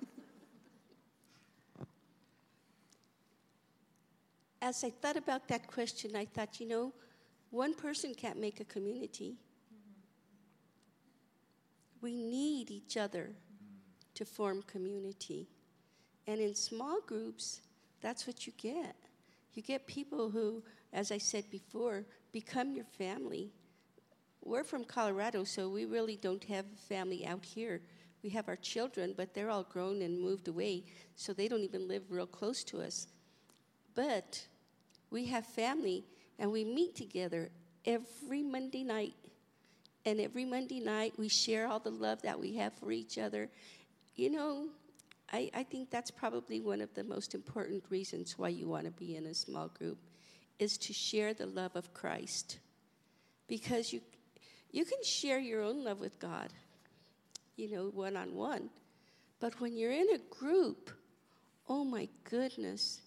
As 4.64 4.82
I 4.82 4.88
thought 4.88 5.18
about 5.18 5.46
that 5.48 5.66
question, 5.66 6.16
I 6.16 6.24
thought, 6.24 6.58
you 6.58 6.66
know, 6.66 6.94
one 7.50 7.74
person 7.74 8.14
can't 8.14 8.40
make 8.40 8.60
a 8.60 8.64
community. 8.64 9.36
We 12.00 12.14
need 12.14 12.70
each 12.70 12.96
other 12.96 13.32
to 14.14 14.24
form 14.24 14.62
community. 14.62 15.48
And 16.26 16.40
in 16.40 16.54
small 16.54 17.02
groups, 17.02 17.60
that's 18.00 18.26
what 18.26 18.46
you 18.46 18.54
get. 18.56 18.96
You 19.52 19.60
get 19.60 19.86
people 19.86 20.30
who, 20.30 20.62
as 20.94 21.12
I 21.12 21.18
said 21.18 21.44
before, 21.50 22.06
become 22.32 22.74
your 22.74 22.86
family. 22.96 23.50
We're 24.42 24.64
from 24.64 24.84
Colorado, 24.84 25.44
so 25.44 25.68
we 25.68 25.84
really 25.84 26.16
don't 26.16 26.44
have 26.44 26.64
a 26.64 26.86
family 26.88 27.26
out 27.26 27.44
here. 27.44 27.82
We 28.22 28.30
have 28.30 28.48
our 28.48 28.56
children, 28.56 29.12
but 29.14 29.34
they're 29.34 29.50
all 29.50 29.64
grown 29.64 30.00
and 30.00 30.18
moved 30.18 30.48
away, 30.48 30.84
so 31.16 31.34
they 31.34 31.48
don't 31.48 31.64
even 31.64 31.86
live 31.86 32.04
real 32.08 32.26
close 32.26 32.64
to 32.64 32.80
us. 32.80 33.08
But 33.94 34.46
we 35.14 35.26
have 35.26 35.46
family 35.46 36.04
and 36.40 36.50
we 36.50 36.64
meet 36.64 36.96
together 36.96 37.48
every 37.86 38.42
Monday 38.42 38.82
night. 38.82 39.14
And 40.04 40.20
every 40.20 40.44
Monday 40.44 40.80
night, 40.80 41.14
we 41.16 41.28
share 41.28 41.68
all 41.68 41.78
the 41.78 41.90
love 41.90 42.20
that 42.22 42.40
we 42.40 42.56
have 42.56 42.72
for 42.74 42.90
each 42.90 43.16
other. 43.16 43.48
You 44.16 44.30
know, 44.30 44.66
I, 45.32 45.50
I 45.54 45.62
think 45.62 45.88
that's 45.88 46.10
probably 46.10 46.60
one 46.60 46.80
of 46.80 46.92
the 46.94 47.04
most 47.04 47.32
important 47.32 47.84
reasons 47.90 48.36
why 48.36 48.48
you 48.48 48.68
want 48.68 48.86
to 48.86 48.90
be 48.90 49.14
in 49.14 49.26
a 49.26 49.34
small 49.34 49.68
group 49.68 49.98
is 50.58 50.76
to 50.78 50.92
share 50.92 51.32
the 51.32 51.46
love 51.46 51.76
of 51.76 51.94
Christ. 51.94 52.58
Because 53.46 53.92
you, 53.92 54.00
you 54.72 54.84
can 54.84 55.02
share 55.04 55.38
your 55.38 55.62
own 55.62 55.84
love 55.84 56.00
with 56.00 56.18
God, 56.18 56.48
you 57.54 57.70
know, 57.70 57.84
one 57.84 58.16
on 58.16 58.34
one. 58.34 58.68
But 59.38 59.60
when 59.60 59.76
you're 59.76 59.92
in 59.92 60.08
a 60.12 60.34
group, 60.34 60.90
oh 61.68 61.84
my 61.84 62.08
goodness, 62.24 63.00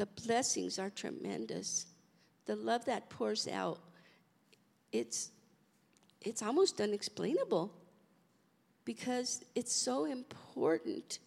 the 0.00 0.06
blessings 0.06 0.78
are 0.78 0.90
tremendous 0.90 1.86
the 2.50 2.56
love 2.56 2.84
that 2.86 3.08
pours 3.10 3.46
out, 3.46 3.78
it's, 4.90 5.30
it's 6.20 6.42
almost 6.42 6.80
unexplainable 6.80 7.72
because 8.84 9.44
it's 9.54 9.72
so 9.72 10.06
important. 10.06 11.20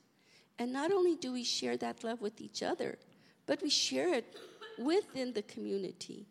And 0.60 0.74
not 0.74 0.92
only 0.92 1.16
do 1.16 1.32
we 1.32 1.46
share 1.46 1.78
that 1.78 2.04
love 2.04 2.20
with 2.20 2.42
each 2.42 2.62
other, 2.62 2.98
but 3.46 3.62
we 3.62 3.70
share 3.70 4.14
it 4.14 4.38
within 4.78 5.32
the 5.32 5.44
community. 5.44 6.26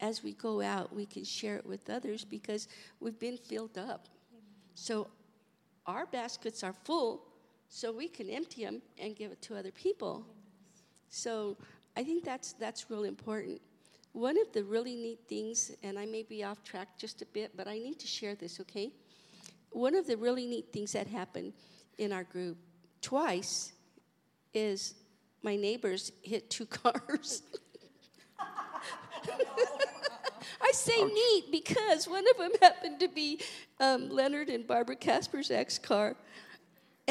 As 0.00 0.22
we 0.22 0.32
go 0.32 0.62
out, 0.62 0.94
we 0.94 1.04
can 1.04 1.24
share 1.24 1.56
it 1.56 1.66
with 1.66 1.90
others 1.90 2.24
because 2.24 2.66
we've 2.98 3.18
been 3.18 3.36
filled 3.36 3.76
up. 3.76 4.08
So 4.74 5.08
our 5.86 6.06
baskets 6.06 6.64
are 6.64 6.74
full, 6.84 7.26
so 7.68 7.92
we 7.92 8.08
can 8.08 8.30
empty 8.30 8.64
them 8.64 8.80
and 8.98 9.14
give 9.14 9.32
it 9.32 9.42
to 9.42 9.54
other 9.54 9.70
people. 9.70 10.24
So 11.10 11.58
I 11.96 12.04
think 12.04 12.24
that's 12.24 12.52
that's 12.54 12.90
real 12.90 13.04
important. 13.04 13.60
One 14.12 14.36
of 14.40 14.52
the 14.52 14.64
really 14.64 14.96
neat 14.96 15.20
things, 15.28 15.70
and 15.82 15.98
I 15.98 16.06
may 16.06 16.22
be 16.24 16.42
off 16.42 16.64
track 16.64 16.98
just 16.98 17.22
a 17.22 17.26
bit, 17.26 17.56
but 17.56 17.68
I 17.68 17.78
need 17.78 17.98
to 18.00 18.06
share 18.06 18.34
this, 18.34 18.58
okay? 18.60 18.90
One 19.70 19.94
of 19.94 20.06
the 20.06 20.16
really 20.16 20.46
neat 20.46 20.72
things 20.72 20.92
that 20.92 21.06
happened 21.06 21.52
in 21.98 22.12
our 22.12 22.24
group 22.24 22.56
twice 23.00 23.72
is 24.52 24.94
my 25.42 25.54
neighbors 25.54 26.10
hit 26.22 26.50
two 26.50 26.66
cars. 26.80 27.42
I 30.62 30.72
say 30.72 31.04
neat 31.04 31.52
because 31.52 32.08
one 32.08 32.24
of 32.30 32.36
them 32.36 32.52
happened 32.60 33.00
to 33.00 33.08
be 33.08 33.40
um, 33.78 34.08
Leonard 34.08 34.48
and 34.48 34.66
Barbara 34.66 34.96
Casper's 34.96 35.50
ex 35.50 35.78
car. 35.78 36.16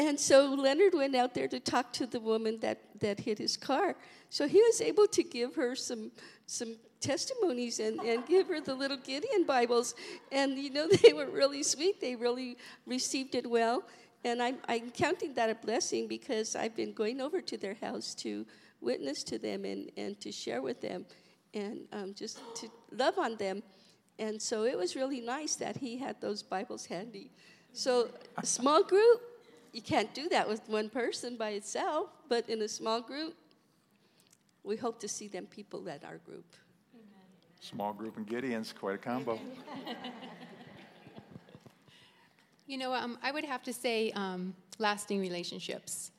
And 0.00 0.18
so 0.18 0.54
Leonard 0.54 0.94
went 0.94 1.14
out 1.14 1.34
there 1.34 1.46
to 1.48 1.60
talk 1.60 1.92
to 1.92 2.06
the 2.06 2.20
woman 2.20 2.58
that, 2.60 2.78
that 3.00 3.20
hit 3.20 3.36
his 3.36 3.54
car. 3.58 3.96
So 4.30 4.48
he 4.48 4.56
was 4.62 4.80
able 4.80 5.06
to 5.08 5.22
give 5.22 5.54
her 5.56 5.76
some, 5.76 6.10
some 6.46 6.76
testimonies 7.00 7.80
and, 7.80 8.00
and 8.00 8.26
give 8.26 8.48
her 8.48 8.62
the 8.62 8.74
little 8.74 8.96
Gideon 8.96 9.44
Bibles. 9.44 9.94
And, 10.32 10.56
you 10.56 10.70
know, 10.70 10.88
they 11.02 11.12
were 11.12 11.26
really 11.26 11.62
sweet. 11.62 12.00
They 12.00 12.16
really 12.16 12.56
received 12.86 13.34
it 13.34 13.46
well. 13.46 13.82
And 14.24 14.42
I'm, 14.42 14.56
I'm 14.68 14.90
counting 14.90 15.34
that 15.34 15.50
a 15.50 15.54
blessing 15.54 16.08
because 16.08 16.56
I've 16.56 16.74
been 16.74 16.94
going 16.94 17.20
over 17.20 17.42
to 17.42 17.58
their 17.58 17.74
house 17.74 18.14
to 18.16 18.46
witness 18.80 19.22
to 19.24 19.38
them 19.38 19.66
and, 19.66 19.92
and 19.98 20.18
to 20.22 20.32
share 20.32 20.62
with 20.62 20.80
them 20.80 21.04
and 21.52 21.80
um, 21.92 22.14
just 22.14 22.40
to 22.54 22.70
love 22.90 23.18
on 23.18 23.36
them. 23.36 23.62
And 24.18 24.40
so 24.40 24.64
it 24.64 24.78
was 24.78 24.96
really 24.96 25.20
nice 25.20 25.56
that 25.56 25.76
he 25.76 25.98
had 25.98 26.22
those 26.22 26.42
Bibles 26.42 26.86
handy. 26.86 27.32
So, 27.72 28.08
small 28.42 28.82
group, 28.82 29.20
you 29.72 29.82
can't 29.82 30.12
do 30.14 30.28
that 30.28 30.48
with 30.48 30.68
one 30.68 30.88
person 30.88 31.36
by 31.36 31.50
itself, 31.50 32.08
but 32.28 32.48
in 32.48 32.62
a 32.62 32.68
small 32.68 33.00
group, 33.00 33.34
we 34.64 34.76
hope 34.76 35.00
to 35.00 35.08
see 35.08 35.28
them 35.28 35.46
people 35.46 35.88
at 35.88 36.04
our 36.04 36.18
group. 36.18 36.44
Small 37.60 37.92
group 37.92 38.16
and 38.16 38.26
Gideon's 38.26 38.72
quite 38.72 38.94
a 38.94 38.98
combo. 38.98 39.38
You 42.70 42.78
know, 42.78 42.94
um, 42.94 43.18
I 43.20 43.32
would 43.32 43.44
have 43.44 43.64
to 43.64 43.72
say 43.72 44.12
um, 44.12 44.54
lasting 44.78 45.20
relationships. 45.20 46.12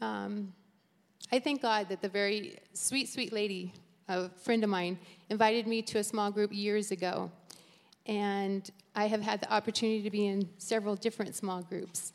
Um, 0.00 0.54
I 1.30 1.38
thank 1.38 1.60
God 1.60 1.90
that 1.90 2.00
the 2.00 2.08
very 2.08 2.58
sweet, 2.72 3.10
sweet 3.10 3.30
lady, 3.30 3.74
a 4.08 4.30
friend 4.30 4.64
of 4.64 4.70
mine, 4.70 4.98
invited 5.28 5.66
me 5.66 5.82
to 5.82 5.98
a 5.98 6.04
small 6.04 6.30
group 6.30 6.50
years 6.50 6.92
ago. 6.92 7.30
And 8.06 8.70
I 8.96 9.06
have 9.06 9.20
had 9.20 9.42
the 9.42 9.52
opportunity 9.52 10.02
to 10.02 10.10
be 10.10 10.28
in 10.28 10.48
several 10.56 10.96
different 10.96 11.34
small 11.36 11.60
groups. 11.60 12.14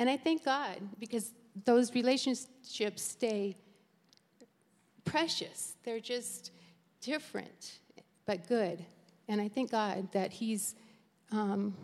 And 0.00 0.08
I 0.08 0.16
thank 0.16 0.46
God 0.46 0.78
because 0.98 1.34
those 1.66 1.94
relationships 1.94 3.02
stay 3.02 3.54
precious. 5.04 5.74
They're 5.84 6.00
just 6.00 6.52
different, 7.02 7.80
but 8.24 8.48
good. 8.48 8.82
And 9.28 9.42
I 9.42 9.48
thank 9.48 9.70
God 9.70 10.10
that 10.12 10.32
He's 10.32 10.74
um, 11.30 11.76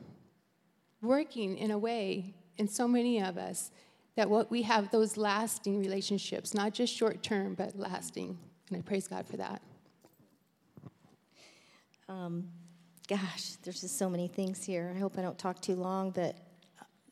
working 1.02 1.58
in 1.58 1.70
a 1.70 1.76
way 1.76 2.34
in 2.56 2.68
so 2.68 2.88
many 2.88 3.20
of 3.20 3.36
us 3.36 3.70
that 4.14 4.30
what 4.30 4.50
we 4.50 4.62
have 4.62 4.90
those 4.90 5.18
lasting 5.18 5.78
relationships, 5.78 6.54
not 6.54 6.72
just 6.72 6.94
short 6.94 7.22
term, 7.22 7.52
but 7.52 7.78
lasting. 7.78 8.38
And 8.70 8.78
I 8.78 8.80
praise 8.80 9.06
God 9.06 9.26
for 9.26 9.36
that. 9.36 9.60
Um, 12.08 12.48
gosh, 13.08 13.56
there's 13.62 13.82
just 13.82 13.98
so 13.98 14.08
many 14.08 14.26
things 14.26 14.64
here. 14.64 14.90
I 14.96 14.98
hope 14.98 15.18
I 15.18 15.20
don't 15.20 15.38
talk 15.38 15.60
too 15.60 15.74
long, 15.74 16.12
but 16.12 16.45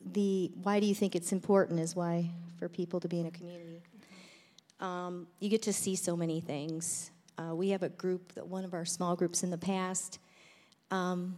the 0.05 0.51
why 0.61 0.79
do 0.79 0.85
you 0.85 0.95
think 0.95 1.15
it's 1.15 1.31
important 1.31 1.79
is 1.79 1.95
why 1.95 2.29
for 2.57 2.69
people 2.69 2.99
to 2.99 3.07
be 3.07 3.19
in 3.19 3.25
a 3.25 3.31
community. 3.31 3.81
Um, 4.79 5.27
you 5.39 5.49
get 5.49 5.63
to 5.63 5.73
see 5.73 5.95
so 5.95 6.15
many 6.15 6.39
things. 6.39 7.11
Uh, 7.37 7.55
we 7.55 7.69
have 7.69 7.83
a 7.83 7.89
group 7.89 8.33
that 8.33 8.47
one 8.47 8.63
of 8.63 8.73
our 8.73 8.85
small 8.85 9.15
groups 9.15 9.43
in 9.43 9.49
the 9.49 9.57
past. 9.57 10.19
Um, 10.91 11.37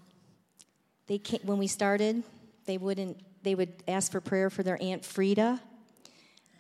they 1.08 1.18
came, 1.18 1.40
when 1.44 1.58
we 1.58 1.68
started, 1.68 2.24
they 2.66 2.78
wouldn't. 2.78 3.18
They 3.44 3.56
would 3.56 3.72
ask 3.88 4.12
for 4.12 4.20
prayer 4.20 4.50
for 4.50 4.64
their 4.64 4.78
aunt 4.82 5.06
Frida. 5.06 5.62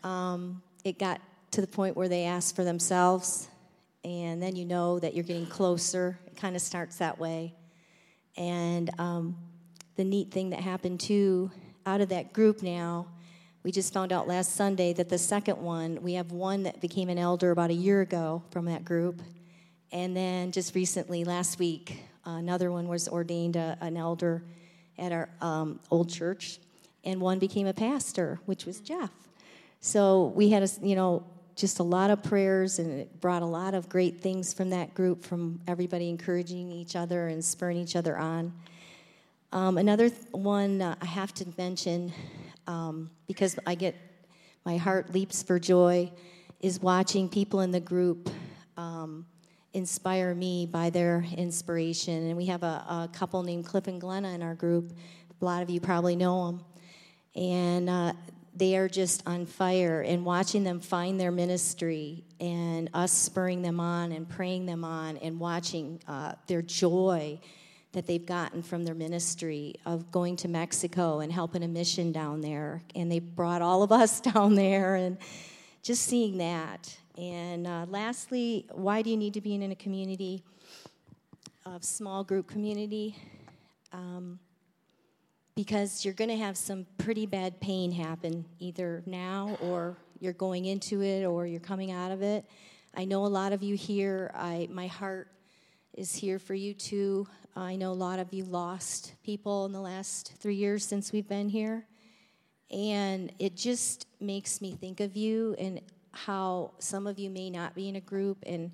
Um, 0.03 0.61
it 0.83 0.97
got 0.97 1.19
to 1.51 1.61
the 1.61 1.67
point 1.67 1.97
where 1.97 2.07
they 2.07 2.25
asked 2.25 2.55
for 2.55 2.63
themselves, 2.63 3.49
and 4.03 4.41
then 4.41 4.55
you 4.55 4.63
know 4.63 4.99
that 4.99 5.13
you're 5.13 5.23
getting 5.23 5.47
closer. 5.47 6.17
It 6.27 6.37
kind 6.37 6.55
of 6.55 6.61
starts 6.61 6.97
that 6.97 7.19
way. 7.19 7.53
And 8.37 8.89
um, 8.99 9.35
the 9.95 10.03
neat 10.03 10.31
thing 10.31 10.51
that 10.51 10.61
happened 10.61 10.99
too, 10.99 11.51
out 11.87 12.01
of 12.01 12.09
that 12.09 12.33
group 12.33 12.61
now, 12.61 13.07
we 13.63 13.71
just 13.71 13.93
found 13.93 14.11
out 14.11 14.27
last 14.27 14.57
Sunday 14.57 14.91
that 14.91 15.07
the 15.07 15.17
second 15.17 15.57
one, 15.57 16.03
we 16.03 16.13
have 16.13 16.33
one 16.33 16.63
that 16.63 16.81
became 16.81 17.07
an 17.07 17.17
elder 17.17 17.51
about 17.51 17.69
a 17.69 17.73
year 17.73 18.01
ago 18.01 18.43
from 18.51 18.65
that 18.65 18.83
group. 18.83 19.21
And 19.93 20.15
then 20.15 20.51
just 20.51 20.75
recently, 20.75 21.23
last 21.23 21.59
week, 21.59 22.03
another 22.25 22.73
one 22.73 22.89
was 22.89 23.07
ordained 23.07 23.55
a, 23.55 23.77
an 23.79 23.95
elder 23.95 24.43
at 24.99 25.13
our 25.13 25.29
um, 25.39 25.79
old 25.89 26.09
church, 26.09 26.59
and 27.05 27.21
one 27.21 27.39
became 27.39 27.67
a 27.67 27.73
pastor, 27.73 28.37
which 28.45 28.65
was 28.65 28.81
Jeff. 28.81 29.11
So 29.79 30.33
we 30.35 30.49
had, 30.49 30.63
a, 30.63 30.69
you 30.81 30.95
know, 30.95 31.23
just 31.55 31.79
a 31.79 31.83
lot 31.83 32.09
of 32.09 32.21
prayers, 32.21 32.79
and 32.79 32.99
it 32.99 33.21
brought 33.21 33.43
a 33.43 33.47
lot 33.47 33.73
of 33.73 33.87
great 33.87 34.19
things 34.19 34.53
from 34.53 34.71
that 34.71 34.93
group, 34.93 35.23
from 35.23 35.61
everybody 35.67 36.09
encouraging 36.09 36.69
each 36.69 36.97
other 36.97 37.29
and 37.29 37.43
spurring 37.43 37.77
each 37.77 37.95
other 37.95 38.17
on. 38.17 38.51
Um, 39.53 39.77
another 39.77 40.09
th- 40.09 40.21
one 40.31 40.81
uh, 40.81 40.95
I 41.01 41.05
have 41.05 41.33
to 41.35 41.45
mention, 41.57 42.11
um, 42.67 43.09
because 43.27 43.57
I 43.65 43.75
get 43.75 43.95
my 44.65 44.75
heart 44.75 45.13
leaps 45.13 45.41
for 45.41 45.57
joy, 45.57 46.11
is 46.59 46.81
watching 46.81 47.29
people 47.29 47.61
in 47.61 47.71
the 47.71 47.79
group 47.79 48.29
um, 48.75 49.25
inspire 49.71 50.35
me 50.35 50.65
by 50.65 50.89
their 50.89 51.25
inspiration. 51.37 52.27
And 52.27 52.35
we 52.35 52.47
have 52.47 52.63
a, 52.63 52.83
a, 52.89 53.09
couple 53.13 53.41
named 53.41 53.65
Cliff 53.65 53.87
and 53.87 54.01
Glenna 54.01 54.33
in 54.33 54.41
our 54.41 54.53
group. 54.53 54.91
A 55.41 55.45
lot 55.45 55.63
of 55.63 55.69
you 55.69 55.79
probably 55.79 56.17
know 56.17 56.47
them. 56.47 56.65
And 57.33 57.89
uh, 57.89 58.13
they 58.53 58.75
are 58.75 58.89
just 58.89 59.23
on 59.25 59.45
fire. 59.45 60.01
And 60.01 60.25
watching 60.25 60.65
them 60.65 60.81
find 60.81 61.17
their 61.17 61.31
ministry 61.31 62.25
and 62.41 62.89
us 62.93 63.13
spurring 63.13 63.61
them 63.61 63.79
on 63.79 64.11
and 64.11 64.27
praying 64.27 64.65
them 64.65 64.83
on 64.83 65.15
and 65.17 65.39
watching 65.39 66.01
uh, 66.05 66.33
their 66.47 66.61
joy 66.61 67.39
that 67.97 68.07
they've 68.07 68.25
gotten 68.25 68.63
from 68.63 68.85
their 68.85 68.95
ministry 68.95 69.75
of 69.85 70.11
going 70.11 70.37
to 70.37 70.47
Mexico 70.47 71.19
and 71.19 71.31
helping 71.31 71.63
a 71.63 71.67
mission 71.67 72.11
down 72.11 72.41
there. 72.41 72.83
And 72.95 73.11
they 73.11 73.19
brought 73.19 73.61
all 73.61 73.83
of 73.83 73.91
us 74.03 74.21
down 74.21 74.55
there 74.55 74.95
and 74.95 75.17
just 75.83 76.05
seeing 76.05 76.37
that 76.37 76.97
and 77.17 77.65
uh, 77.65 77.87
lastly, 77.89 78.67
why 78.71 79.01
do 79.01 79.09
you 79.09 79.17
need 79.17 79.33
to 79.33 79.41
be 79.41 79.55
in 79.55 79.71
a 79.71 79.75
community 79.75 80.43
of 81.65 81.83
small 81.83 82.23
group 82.23 82.47
community? 82.47 83.15
Um, 83.91 84.37
because 85.55 86.05
you're 86.05 86.13
going 86.13 86.29
to 86.29 86.37
have 86.37 86.55
some 86.55 86.85
pretty 86.99 87.25
bad 87.25 87.59
pain 87.59 87.91
happen 87.91 88.45
either 88.59 89.01
now 89.07 89.57
or 89.61 89.97
you're 90.19 90.33
going 90.33 90.65
into 90.65 91.01
it 91.01 91.25
or 91.25 91.47
you're 91.47 91.59
coming 91.59 91.91
out 91.91 92.11
of 92.11 92.21
it. 92.21 92.45
I 92.95 93.05
know 93.05 93.25
a 93.25 93.27
lot 93.27 93.51
of 93.51 93.63
you 93.63 93.75
here. 93.75 94.29
I 94.35 94.67
my 94.71 94.85
heart 94.85 95.29
is 95.95 96.13
here 96.13 96.37
for 96.37 96.53
you 96.53 96.75
too. 96.75 97.27
I 97.57 97.75
know 97.75 97.91
a 97.91 97.93
lot 97.93 98.19
of 98.19 98.33
you 98.33 98.43
lost 98.43 99.13
people 99.23 99.65
in 99.65 99.71
the 99.71 99.81
last 99.81 100.33
three 100.37 100.53
years 100.53 100.85
since 100.85 101.11
we've 101.11 101.27
been 101.27 101.49
here. 101.49 101.87
And 102.69 103.31
it 103.39 103.55
just 103.55 104.05
makes 104.19 104.61
me 104.61 104.75
think 104.75 104.99
of 104.99 105.17
you. 105.17 105.55
And 105.57 105.81
how 106.11 106.73
some 106.77 107.07
of 107.07 107.17
you 107.17 107.31
may 107.31 107.49
not 107.49 107.73
be 107.73 107.89
in 107.89 107.95
a 107.95 108.01
group 108.01 108.37
and 108.45 108.71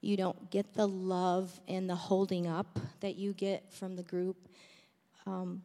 you 0.00 0.16
don't 0.16 0.50
get 0.50 0.74
the 0.74 0.88
love 0.88 1.60
and 1.68 1.88
the 1.88 1.94
holding 1.94 2.48
up 2.48 2.80
that 3.00 3.14
you 3.14 3.34
get 3.34 3.72
from 3.72 3.94
the 3.94 4.02
group. 4.02 4.48
Um, 5.24 5.62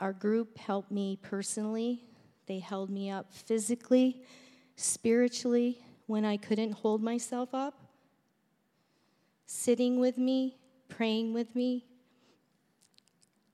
our 0.00 0.12
group 0.12 0.58
helped 0.58 0.90
me 0.90 1.18
personally, 1.22 2.04
they 2.46 2.58
held 2.58 2.90
me 2.90 3.10
up 3.10 3.32
physically, 3.32 4.22
spiritually, 4.76 5.82
when 6.06 6.26
I 6.26 6.36
couldn't 6.36 6.72
hold 6.72 7.02
myself 7.02 7.54
up, 7.54 7.80
sitting 9.46 9.98
with 9.98 10.18
me, 10.18 10.56
praying 10.90 11.32
with 11.32 11.54
me, 11.54 11.86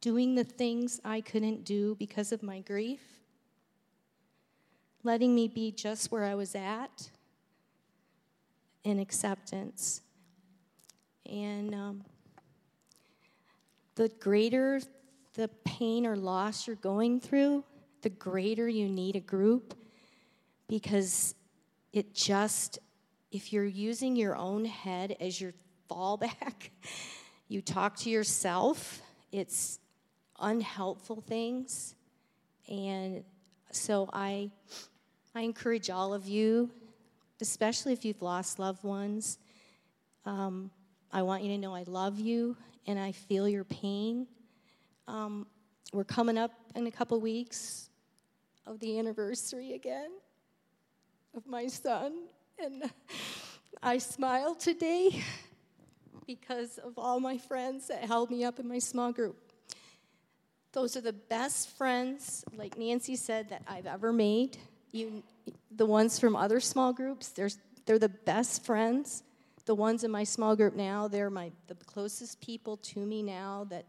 doing 0.00 0.34
the 0.34 0.44
things 0.44 1.00
I 1.04 1.20
couldn't 1.20 1.64
do 1.64 1.94
because 1.94 2.32
of 2.32 2.42
my 2.42 2.60
grief 2.60 3.00
letting 5.06 5.36
me 5.36 5.46
be 5.46 5.70
just 5.70 6.10
where 6.10 6.24
I 6.24 6.34
was 6.34 6.56
at 6.56 7.10
in 8.82 8.98
acceptance. 8.98 10.02
And 11.30 11.74
um, 11.74 12.04
the 13.94 14.08
greater 14.20 14.80
the 15.34 15.48
pain 15.64 16.06
or 16.06 16.16
loss 16.16 16.66
you're 16.66 16.76
going 16.76 17.20
through, 17.20 17.62
the 18.02 18.10
greater 18.10 18.68
you 18.68 18.88
need 18.88 19.14
a 19.14 19.20
group 19.20 19.74
because 20.68 21.34
it 21.92 22.14
just 22.14 22.78
if 23.30 23.52
you're 23.52 23.64
using 23.64 24.16
your 24.16 24.34
own 24.34 24.64
head 24.64 25.14
as 25.20 25.40
your 25.40 25.52
fallback, 25.90 26.70
you 27.48 27.62
talk 27.62 27.96
to 27.98 28.10
yourself, 28.10 29.00
it's 29.30 29.78
unhelpful 30.40 31.20
things. 31.20 31.94
And 32.68 33.24
so 33.70 34.10
I, 34.12 34.50
I 35.34 35.42
encourage 35.42 35.88
all 35.88 36.12
of 36.12 36.26
you, 36.26 36.70
especially 37.40 37.92
if 37.92 38.04
you've 38.04 38.22
lost 38.22 38.58
loved 38.58 38.82
ones, 38.82 39.38
um, 40.24 40.70
I 41.12 41.22
want 41.22 41.44
you 41.44 41.50
to 41.50 41.58
know 41.58 41.74
I 41.74 41.84
love 41.86 42.18
you 42.18 42.56
and 42.86 42.98
I 42.98 43.12
feel 43.12 43.48
your 43.48 43.64
pain. 43.64 44.26
Um, 45.06 45.46
we're 45.92 46.04
coming 46.04 46.36
up 46.36 46.50
in 46.74 46.86
a 46.88 46.90
couple 46.90 47.20
weeks 47.20 47.88
of 48.66 48.80
the 48.80 48.98
anniversary 48.98 49.74
again 49.74 50.10
of 51.36 51.46
my 51.46 51.68
son, 51.68 52.24
and 52.58 52.90
I 53.82 53.98
smile 53.98 54.56
today 54.56 55.22
because 56.26 56.78
of 56.78 56.98
all 56.98 57.20
my 57.20 57.38
friends 57.38 57.88
that 57.88 58.04
held 58.04 58.30
me 58.30 58.44
up 58.44 58.58
in 58.58 58.68
my 58.68 58.78
small 58.78 59.12
group. 59.12 59.36
Those 60.72 60.96
are 60.96 61.00
the 61.00 61.12
best 61.12 61.70
friends, 61.76 62.44
like 62.54 62.76
Nancy 62.76 63.16
said, 63.16 63.48
that 63.48 63.62
I've 63.66 63.86
ever 63.86 64.12
made. 64.12 64.58
You, 64.92 65.22
the 65.70 65.86
ones 65.86 66.18
from 66.18 66.36
other 66.36 66.60
small 66.60 66.92
groups, 66.92 67.28
they're, 67.28 67.50
they're 67.86 67.98
the 67.98 68.08
best 68.08 68.64
friends. 68.64 69.22
The 69.64 69.74
ones 69.74 70.04
in 70.04 70.10
my 70.10 70.24
small 70.24 70.54
group 70.54 70.74
now, 70.74 71.08
they're 71.08 71.30
my, 71.30 71.50
the 71.66 71.74
closest 71.74 72.40
people 72.40 72.76
to 72.78 73.00
me 73.00 73.22
now 73.22 73.66
that 73.70 73.86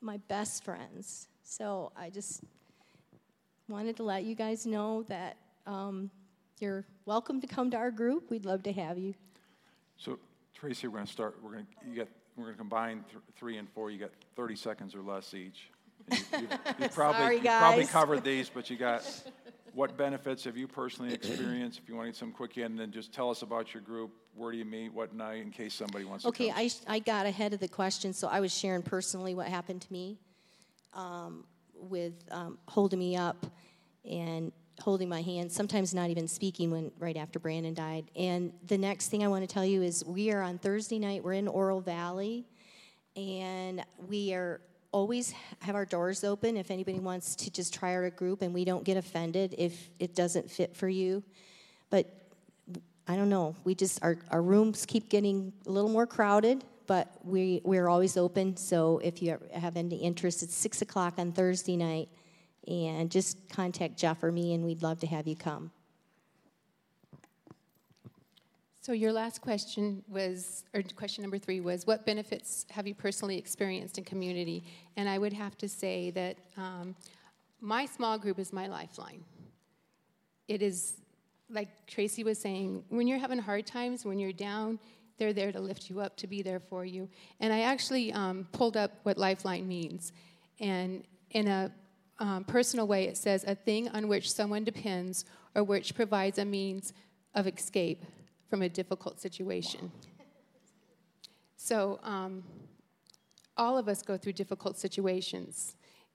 my 0.00 0.16
best 0.28 0.64
friends. 0.64 1.28
So 1.42 1.92
I 1.96 2.10
just 2.10 2.42
wanted 3.68 3.96
to 3.96 4.02
let 4.02 4.24
you 4.24 4.34
guys 4.34 4.66
know 4.66 5.04
that 5.04 5.36
um, 5.66 6.10
you're 6.58 6.84
welcome 7.06 7.40
to 7.40 7.46
come 7.46 7.70
to 7.70 7.76
our 7.76 7.90
group. 7.90 8.30
We'd 8.30 8.44
love 8.44 8.62
to 8.64 8.72
have 8.72 8.98
you. 8.98 9.14
So 9.96 10.18
Tracy, 10.54 10.86
we're 10.86 10.94
going 10.94 11.06
to 11.06 11.12
start. 11.12 11.38
We're 11.42 11.52
going 11.52 11.66
to 11.66 11.88
you 11.88 11.94
get 11.94 12.08
we're 12.36 12.44
going 12.44 12.54
to 12.54 12.58
combine 12.58 13.04
th- 13.10 13.22
three 13.36 13.58
and 13.58 13.68
four. 13.70 13.90
You 13.90 13.98
got 13.98 14.10
30 14.36 14.56
seconds 14.56 14.94
or 14.94 15.02
less 15.02 15.34
each. 15.34 15.70
You, 16.10 16.18
you, 16.32 16.48
you, 16.80 16.88
probably 16.88 17.20
Sorry, 17.20 17.36
you 17.36 17.42
probably 17.42 17.86
covered 17.86 18.24
these, 18.24 18.48
but 18.48 18.70
you 18.70 18.76
got 18.76 19.04
what 19.74 19.96
benefits 19.96 20.44
have 20.44 20.56
you 20.56 20.66
personally 20.66 21.12
experienced? 21.12 21.78
If 21.78 21.88
you 21.88 21.94
want 21.94 22.06
to 22.06 22.12
get 22.12 22.16
some 22.16 22.32
quick 22.32 22.56
in, 22.58 22.76
then 22.76 22.90
just 22.90 23.12
tell 23.12 23.30
us 23.30 23.42
about 23.42 23.74
your 23.74 23.82
group. 23.82 24.12
Where 24.34 24.50
do 24.50 24.58
you 24.58 24.64
meet? 24.64 24.92
What 24.92 25.14
night? 25.14 25.42
In 25.42 25.50
case 25.50 25.74
somebody 25.74 26.04
wants 26.04 26.24
Okay, 26.24 26.46
to. 26.46 26.52
come. 26.52 26.60
I, 26.60 26.94
I 26.94 26.98
got 27.00 27.26
ahead 27.26 27.52
of 27.52 27.60
the 27.60 27.68
question, 27.68 28.12
so 28.12 28.28
I 28.28 28.40
was 28.40 28.56
sharing 28.56 28.82
personally 28.82 29.34
what 29.34 29.48
happened 29.48 29.82
to 29.82 29.92
me 29.92 30.18
um, 30.94 31.44
with 31.74 32.14
um, 32.30 32.58
holding 32.66 32.98
me 32.98 33.16
up 33.16 33.46
and 34.08 34.52
holding 34.82 35.08
my 35.08 35.22
hand, 35.22 35.50
sometimes 35.50 35.94
not 35.94 36.10
even 36.10 36.28
speaking 36.28 36.70
when 36.70 36.92
right 36.98 37.16
after 37.16 37.38
Brandon 37.38 37.74
died. 37.74 38.10
And 38.14 38.52
the 38.66 38.78
next 38.78 39.08
thing 39.08 39.24
I 39.24 39.28
want 39.28 39.48
to 39.48 39.52
tell 39.52 39.64
you 39.64 39.82
is 39.82 40.04
we 40.04 40.30
are 40.30 40.42
on 40.42 40.58
Thursday 40.58 40.98
night, 40.98 41.24
we're 41.24 41.32
in 41.32 41.48
Oro 41.48 41.80
Valley, 41.80 42.44
and 43.16 43.84
we 44.08 44.34
are 44.34 44.60
always 44.92 45.32
have 45.60 45.74
our 45.74 45.86
doors 45.86 46.22
open 46.22 46.56
if 46.56 46.70
anybody 46.70 46.98
wants 46.98 47.34
to 47.34 47.50
just 47.50 47.72
try 47.72 47.94
our 47.94 48.10
group 48.10 48.42
and 48.42 48.52
we 48.52 48.64
don't 48.64 48.84
get 48.84 48.96
offended 48.96 49.54
if 49.56 49.88
it 49.98 50.14
doesn't 50.14 50.50
fit 50.50 50.76
for 50.76 50.88
you. 50.88 51.22
But 51.88 52.06
I 53.08 53.16
don't 53.16 53.30
know. 53.30 53.56
We 53.64 53.74
just 53.74 54.02
our, 54.02 54.18
our 54.30 54.42
rooms 54.42 54.86
keep 54.86 55.08
getting 55.08 55.52
a 55.66 55.70
little 55.70 55.90
more 55.90 56.06
crowded, 56.06 56.64
but 56.86 57.08
we 57.24 57.60
we're 57.64 57.88
always 57.88 58.16
open. 58.16 58.56
So 58.56 59.00
if 59.02 59.22
you 59.22 59.38
have 59.54 59.76
any 59.76 59.96
interest, 59.96 60.42
it's 60.42 60.54
six 60.54 60.82
o'clock 60.82 61.14
on 61.18 61.32
Thursday 61.32 61.76
night, 61.76 62.08
and 62.66 63.10
just 63.10 63.48
contact 63.48 63.98
Jeff 63.98 64.22
or 64.22 64.32
me, 64.32 64.54
and 64.54 64.64
we'd 64.64 64.82
love 64.82 65.00
to 65.00 65.06
have 65.06 65.26
you 65.26 65.36
come. 65.36 65.70
So 68.80 68.92
your 68.92 69.12
last 69.12 69.40
question 69.40 70.02
was, 70.08 70.64
or 70.74 70.82
question 70.96 71.22
number 71.22 71.38
three 71.38 71.60
was, 71.60 71.86
what 71.86 72.04
benefits 72.04 72.66
have 72.70 72.84
you 72.86 72.96
personally 72.96 73.38
experienced 73.38 73.96
in 73.96 74.02
community? 74.02 74.64
And 74.96 75.08
I 75.08 75.18
would 75.18 75.32
have 75.32 75.56
to 75.58 75.68
say 75.68 76.10
that 76.10 76.36
um, 76.56 76.96
my 77.60 77.86
small 77.86 78.18
group 78.18 78.40
is 78.40 78.52
my 78.52 78.66
lifeline. 78.66 79.22
It 80.48 80.62
is, 80.62 80.94
like 81.48 81.68
Tracy 81.86 82.24
was 82.24 82.40
saying, 82.40 82.82
when 82.88 83.06
you're 83.06 83.20
having 83.20 83.38
hard 83.38 83.66
times, 83.66 84.04
when 84.04 84.18
you're 84.18 84.32
down, 84.32 84.80
they're 85.16 85.32
there 85.32 85.52
to 85.52 85.60
lift 85.60 85.88
you 85.88 86.00
up, 86.00 86.16
to 86.16 86.26
be 86.26 86.42
there 86.42 86.58
for 86.58 86.84
you. 86.84 87.08
And 87.38 87.52
I 87.52 87.60
actually 87.60 88.12
um, 88.12 88.48
pulled 88.50 88.76
up 88.76 88.90
what 89.04 89.16
lifeline 89.16 89.68
means. 89.68 90.12
And 90.58 91.04
in 91.30 91.46
a 91.46 91.70
um, 92.22 92.44
personal 92.44 92.86
way, 92.86 93.04
it 93.04 93.16
says 93.16 93.44
a 93.44 93.54
thing 93.56 93.88
on 93.88 94.06
which 94.06 94.32
someone 94.32 94.62
depends 94.62 95.24
or 95.56 95.64
which 95.64 95.94
provides 95.94 96.38
a 96.38 96.44
means 96.44 96.92
of 97.34 97.48
escape 97.48 98.04
from 98.48 98.62
a 98.62 98.68
difficult 98.68 99.20
situation. 99.20 99.90
So, 101.56 101.98
um, 102.04 102.44
all 103.56 103.76
of 103.76 103.88
us 103.88 104.02
go 104.02 104.16
through 104.16 104.34
difficult 104.34 104.78
situations, 104.78 105.74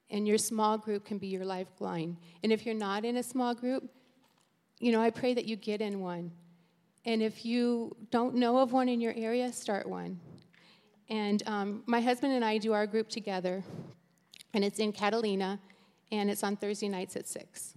and 0.10 0.28
your 0.28 0.38
small 0.38 0.78
group 0.78 1.06
can 1.06 1.17
be 1.17 1.28
your 1.28 1.46
lifeline. 1.46 2.17
And 2.41 2.52
if 2.52 2.65
you're 2.65 2.74
not 2.74 3.04
in 3.04 3.17
a 3.17 3.24
small 3.24 3.54
group, 3.54 3.84
you 4.80 4.91
know, 4.91 5.02
I 5.02 5.10
pray 5.10 5.34
that 5.34 5.46
you 5.46 5.56
get 5.58 5.82
in 5.82 6.00
one. 6.00 6.32
And 7.06 7.22
if 7.22 7.46
you 7.46 7.96
don't 8.12 8.36
know 8.36 8.58
of 8.60 8.72
one 8.72 8.89
in 8.89 9.02
your 9.02 9.13
area, 9.15 9.52
start 9.52 9.88
one. 9.88 10.20
And 11.10 11.43
um, 11.46 11.84
my 11.86 12.00
husband 12.02 12.34
and 12.34 12.43
I 12.43 12.58
do 12.58 12.74
our 12.74 12.88
group 12.88 13.10
together, 13.10 13.63
and 14.54 14.63
it's 14.63 14.80
in 14.80 14.91
Catalina, 14.93 15.60
and 16.12 16.30
it's 16.30 16.43
on 16.43 16.56
Thursday 16.56 16.89
nights 16.89 17.15
at 17.15 17.28
6. 17.28 17.74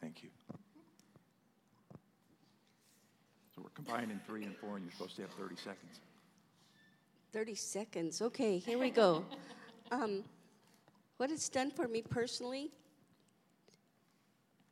Thank 0.00 0.22
you. 0.22 0.30
So 3.54 3.62
we're 3.62 3.70
combining 3.70 4.20
three 4.26 4.44
and 4.44 4.56
four, 4.56 4.76
and 4.76 4.84
you're 4.84 4.92
supposed 4.92 5.16
to 5.16 5.22
have 5.22 5.30
30 5.32 5.56
seconds. 5.56 6.00
30 7.32 7.54
seconds. 7.54 8.22
Okay, 8.22 8.58
here 8.58 8.78
we 8.78 8.90
go. 8.90 9.24
Um, 9.90 10.22
what 11.16 11.30
it's 11.30 11.48
done 11.48 11.70
for 11.70 11.88
me 11.88 12.02
personally, 12.02 12.70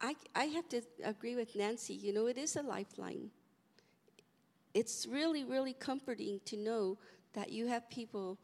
I, 0.01 0.15
I 0.35 0.45
have 0.45 0.69
to 0.69 0.83
agree 1.03 1.37
with 1.37 1.57
Nancy. 1.57 1.95
You 1.95 2.13
know, 2.13 2.27
it 2.27 2.37
is 2.37 2.57
a 2.57 2.63
lifeline. 2.63 3.31
It's 4.75 5.07
really, 5.07 5.43
really 5.43 5.73
comforting 5.73 6.41
to 6.45 6.57
know 6.59 6.99
that 7.33 7.51
you 7.51 7.67
have 7.67 7.89
people 7.89 8.39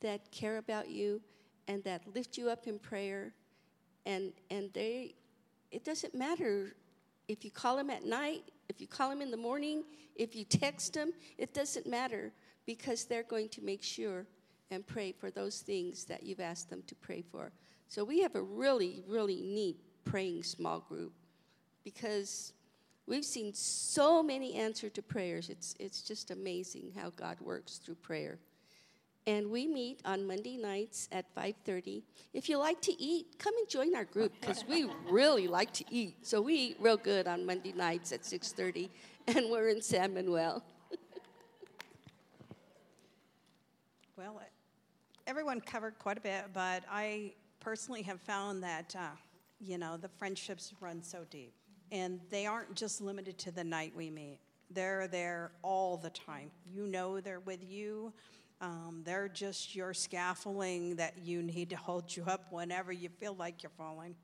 that 0.00 0.30
care 0.30 0.58
about 0.58 0.88
you 0.88 1.20
and 1.66 1.82
that 1.84 2.02
lift 2.14 2.38
you 2.38 2.48
up 2.48 2.66
in 2.66 2.78
prayer. 2.78 3.34
And, 4.06 4.32
and 4.50 4.72
they, 4.72 5.14
it 5.70 5.84
doesn't 5.84 6.14
matter 6.14 6.74
if 7.28 7.44
you 7.44 7.50
call 7.50 7.76
them 7.76 7.90
at 7.90 8.04
night, 8.04 8.44
if 8.68 8.80
you 8.80 8.86
call 8.86 9.10
them 9.10 9.22
in 9.22 9.30
the 9.30 9.36
morning, 9.36 9.84
if 10.16 10.36
you 10.36 10.44
text 10.44 10.94
them, 10.94 11.12
it 11.38 11.54
doesn't 11.54 11.86
matter 11.86 12.32
because 12.66 13.04
they're 13.04 13.22
going 13.22 13.48
to 13.50 13.62
make 13.62 13.82
sure 13.82 14.26
and 14.70 14.86
pray 14.86 15.12
for 15.12 15.30
those 15.30 15.60
things 15.60 16.04
that 16.06 16.22
you've 16.22 16.40
asked 16.40 16.70
them 16.70 16.82
to 16.86 16.94
pray 16.96 17.22
for. 17.22 17.52
So 17.88 18.04
we 18.04 18.20
have 18.22 18.34
a 18.34 18.42
really, 18.42 19.02
really 19.06 19.40
neat 19.42 19.76
praying 20.04 20.42
small 20.42 20.80
group 20.80 21.12
because 21.84 22.52
we've 23.06 23.24
seen 23.24 23.54
so 23.54 24.22
many 24.22 24.54
answer 24.54 24.88
to 24.90 25.02
prayers. 25.02 25.48
It's, 25.48 25.74
it's 25.78 26.02
just 26.02 26.30
amazing 26.30 26.92
how 26.96 27.10
God 27.10 27.40
works 27.40 27.76
through 27.78 27.96
prayer. 27.96 28.38
And 29.26 29.50
we 29.50 29.66
meet 29.66 30.00
on 30.04 30.26
Monday 30.26 30.58
nights 30.58 31.08
at 31.10 31.34
5:30. 31.34 32.02
If 32.34 32.48
you 32.48 32.58
like 32.58 32.80
to 32.82 32.92
eat, 33.00 33.38
come 33.38 33.56
and 33.56 33.68
join 33.68 33.94
our 33.94 34.04
group 34.04 34.32
because 34.38 34.66
we 34.66 34.86
really 35.08 35.48
like 35.48 35.72
to 35.74 35.84
eat. 35.90 36.26
So 36.26 36.42
we 36.42 36.54
eat 36.54 36.76
real 36.78 36.98
good 36.98 37.26
on 37.26 37.46
Monday 37.46 37.72
nights 37.72 38.12
at 38.12 38.22
6:30, 38.22 38.90
and 39.26 39.50
we're 39.50 39.68
in 39.68 39.80
San 39.80 40.14
Manuel. 40.14 40.62
Well, 44.16 44.40
everyone 45.26 45.60
covered 45.60 45.98
quite 45.98 46.18
a 46.18 46.20
bit, 46.20 46.44
but 46.52 46.84
I 46.88 47.32
personally 47.58 48.02
have 48.02 48.20
found 48.20 48.62
that, 48.62 48.94
uh, 48.96 49.08
you 49.58 49.76
know, 49.76 49.96
the 49.96 50.08
friendships 50.08 50.72
run 50.80 51.02
so 51.02 51.24
deep. 51.30 51.52
And 51.90 52.20
they 52.30 52.46
aren't 52.46 52.74
just 52.76 53.00
limited 53.00 53.38
to 53.38 53.50
the 53.50 53.64
night 53.64 53.92
we 53.96 54.10
meet, 54.10 54.38
they're 54.70 55.08
there 55.08 55.50
all 55.62 55.96
the 55.96 56.10
time. 56.10 56.50
You 56.64 56.86
know 56.86 57.20
they're 57.20 57.40
with 57.40 57.62
you. 57.62 58.12
Um, 58.64 59.02
they're 59.04 59.28
just 59.28 59.76
your 59.76 59.92
scaffolding 59.92 60.96
that 60.96 61.18
you 61.22 61.42
need 61.42 61.68
to 61.68 61.76
hold 61.76 62.16
you 62.16 62.24
up 62.26 62.46
whenever 62.50 62.92
you 62.92 63.10
feel 63.10 63.36
like 63.38 63.62
you're 63.62 63.72
falling. 63.76 64.14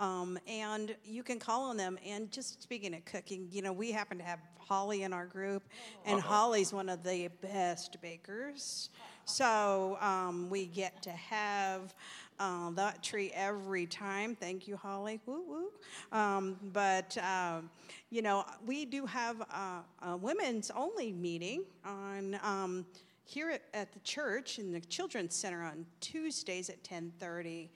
Um, 0.00 0.40
and 0.48 0.96
you 1.04 1.22
can 1.22 1.38
call 1.38 1.70
on 1.70 1.76
them. 1.76 1.96
And 2.04 2.28
just 2.32 2.60
speaking 2.60 2.94
of 2.94 3.04
cooking, 3.04 3.46
you 3.52 3.62
know, 3.62 3.72
we 3.72 3.92
happen 3.92 4.18
to 4.18 4.24
have 4.24 4.40
Holly 4.58 5.04
in 5.04 5.12
our 5.12 5.26
group, 5.26 5.62
and 6.04 6.20
Holly's 6.20 6.72
one 6.72 6.88
of 6.88 7.04
the 7.04 7.28
best 7.40 8.00
bakers. 8.02 8.90
So 9.24 9.96
um, 10.00 10.50
we 10.50 10.66
get 10.66 11.00
to 11.02 11.10
have 11.10 11.94
uh, 12.40 12.70
that 12.70 13.04
treat 13.04 13.30
every 13.36 13.86
time. 13.86 14.34
Thank 14.34 14.66
you, 14.66 14.76
Holly. 14.76 15.20
Woo 15.26 15.44
woo. 15.46 16.18
Um, 16.18 16.56
but 16.72 17.16
um, 17.18 17.70
you 18.10 18.20
know, 18.20 18.44
we 18.66 18.84
do 18.84 19.06
have 19.06 19.40
a, 19.42 19.84
a 20.02 20.16
women's 20.16 20.72
only 20.72 21.12
meeting 21.12 21.62
on 21.84 22.38
um, 22.42 22.84
here 23.26 23.58
at, 23.74 23.92
the 23.92 24.00
church 24.00 24.58
in 24.58 24.72
the 24.72 24.80
children's 24.80 25.34
center 25.34 25.62
on 25.62 25.84
Tuesdays 26.00 26.70
at 26.70 26.82
10:30. 26.82 27.68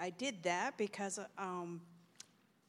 I 0.00 0.10
did 0.10 0.42
that 0.42 0.76
because 0.76 1.18
um, 1.38 1.80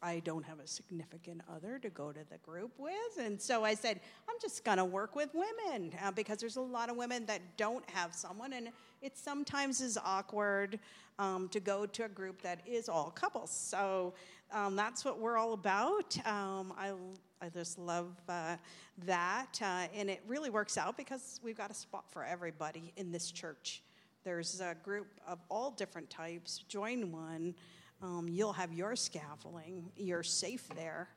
I 0.01 0.19
don't 0.19 0.43
have 0.45 0.59
a 0.59 0.67
significant 0.67 1.41
other 1.53 1.77
to 1.79 1.89
go 1.89 2.11
to 2.11 2.19
the 2.29 2.37
group 2.37 2.71
with. 2.77 2.93
And 3.19 3.39
so 3.39 3.65
I 3.65 3.73
said, 3.73 3.99
I'm 4.29 4.35
just 4.41 4.63
going 4.63 4.77
to 4.77 4.85
work 4.85 5.15
with 5.15 5.29
women 5.33 5.91
uh, 6.03 6.11
because 6.11 6.37
there's 6.37 6.55
a 6.55 6.61
lot 6.61 6.89
of 6.89 6.95
women 6.95 7.25
that 7.25 7.41
don't 7.57 7.87
have 7.89 8.13
someone. 8.13 8.53
And 8.53 8.69
it 9.01 9.17
sometimes 9.17 9.81
is 9.81 9.97
awkward 10.03 10.79
um, 11.17 11.49
to 11.49 11.59
go 11.59 11.85
to 11.85 12.05
a 12.05 12.09
group 12.09 12.41
that 12.41 12.61
is 12.65 12.87
all 12.87 13.11
couples. 13.11 13.51
So 13.51 14.13
um, 14.51 14.75
that's 14.75 15.03
what 15.03 15.19
we're 15.19 15.37
all 15.37 15.53
about. 15.53 16.17
Um, 16.25 16.73
I, 16.77 16.93
I 17.41 17.47
just 17.47 17.79
love 17.79 18.11
uh, 18.27 18.57
that. 19.05 19.59
Uh, 19.61 19.87
and 19.95 20.09
it 20.09 20.21
really 20.27 20.49
works 20.49 20.77
out 20.77 20.97
because 20.97 21.39
we've 21.41 21.57
got 21.57 21.71
a 21.71 21.73
spot 21.73 22.03
for 22.09 22.23
everybody 22.23 22.91
in 22.97 23.11
this 23.11 23.31
church. 23.31 23.81
There's 24.25 24.59
a 24.59 24.75
group 24.83 25.07
of 25.25 25.39
all 25.49 25.71
different 25.71 26.09
types. 26.09 26.63
Join 26.67 27.11
one. 27.11 27.55
Um, 28.01 28.27
you'll 28.29 28.53
have 28.53 28.73
your 28.73 28.95
scaffolding. 28.95 29.89
You're 29.95 30.23
safe 30.23 30.67
there. 30.75 31.07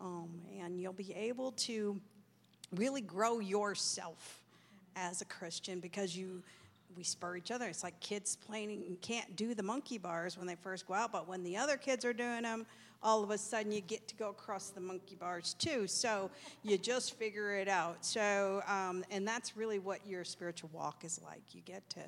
Um, 0.00 0.40
and 0.58 0.80
you'll 0.80 0.94
be 0.94 1.12
able 1.14 1.52
to 1.52 2.00
really 2.74 3.02
grow 3.02 3.40
yourself 3.40 4.40
as 4.94 5.20
a 5.20 5.26
Christian 5.26 5.80
because 5.80 6.16
you 6.16 6.42
we 6.96 7.02
spur 7.02 7.36
each 7.36 7.50
other. 7.50 7.66
It's 7.66 7.84
like 7.84 7.98
kids 8.00 8.36
playing 8.36 8.96
can't 9.02 9.36
do 9.36 9.54
the 9.54 9.62
monkey 9.62 9.98
bars 9.98 10.38
when 10.38 10.46
they 10.46 10.54
first 10.54 10.88
go 10.88 10.94
out, 10.94 11.12
but 11.12 11.28
when 11.28 11.42
the 11.42 11.54
other 11.54 11.76
kids 11.76 12.06
are 12.06 12.14
doing 12.14 12.42
them, 12.42 12.64
all 13.02 13.22
of 13.22 13.30
a 13.30 13.38
sudden 13.38 13.72
you 13.72 13.80
get 13.80 14.06
to 14.08 14.14
go 14.16 14.30
across 14.30 14.70
the 14.70 14.80
monkey 14.80 15.14
bars 15.14 15.54
too. 15.58 15.86
So 15.86 16.30
you 16.62 16.78
just 16.78 17.14
figure 17.14 17.56
it 17.56 17.68
out. 17.68 18.04
So 18.04 18.62
um, 18.66 19.04
and 19.10 19.26
that's 19.26 19.56
really 19.56 19.78
what 19.78 20.06
your 20.06 20.24
spiritual 20.24 20.70
walk 20.72 21.04
is 21.04 21.20
like. 21.24 21.42
You 21.52 21.60
get 21.64 21.88
to 21.90 22.00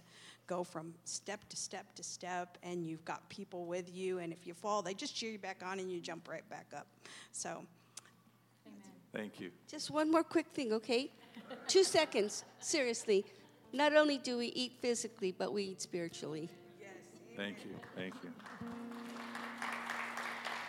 go 0.46 0.64
from 0.64 0.94
step 1.04 1.46
to 1.50 1.56
step 1.56 1.94
to 1.94 2.02
step, 2.02 2.58
and 2.62 2.84
you've 2.84 3.04
got 3.04 3.28
people 3.28 3.66
with 3.66 3.94
you. 3.94 4.18
And 4.18 4.32
if 4.32 4.46
you 4.46 4.54
fall, 4.54 4.82
they 4.82 4.94
just 4.94 5.14
cheer 5.14 5.30
you 5.30 5.38
back 5.38 5.62
on, 5.64 5.78
and 5.78 5.92
you 5.92 6.00
jump 6.00 6.28
right 6.28 6.48
back 6.50 6.66
up. 6.74 6.86
So. 7.32 7.64
Thank 9.12 9.40
you. 9.40 9.50
Just 9.70 9.90
one 9.90 10.10
more 10.10 10.22
quick 10.22 10.46
thing, 10.52 10.72
okay? 10.74 11.10
Two 11.66 11.82
seconds. 11.82 12.44
Seriously. 12.60 13.24
Not 13.72 13.94
only 13.94 14.18
do 14.18 14.36
we 14.36 14.46
eat 14.48 14.72
physically, 14.80 15.32
but 15.32 15.52
we 15.52 15.64
eat 15.64 15.80
spiritually. 15.80 16.50
Yes. 16.78 16.90
Thank 17.36 17.64
you. 17.64 17.74
Thank 17.96 18.14
you. 18.22 18.30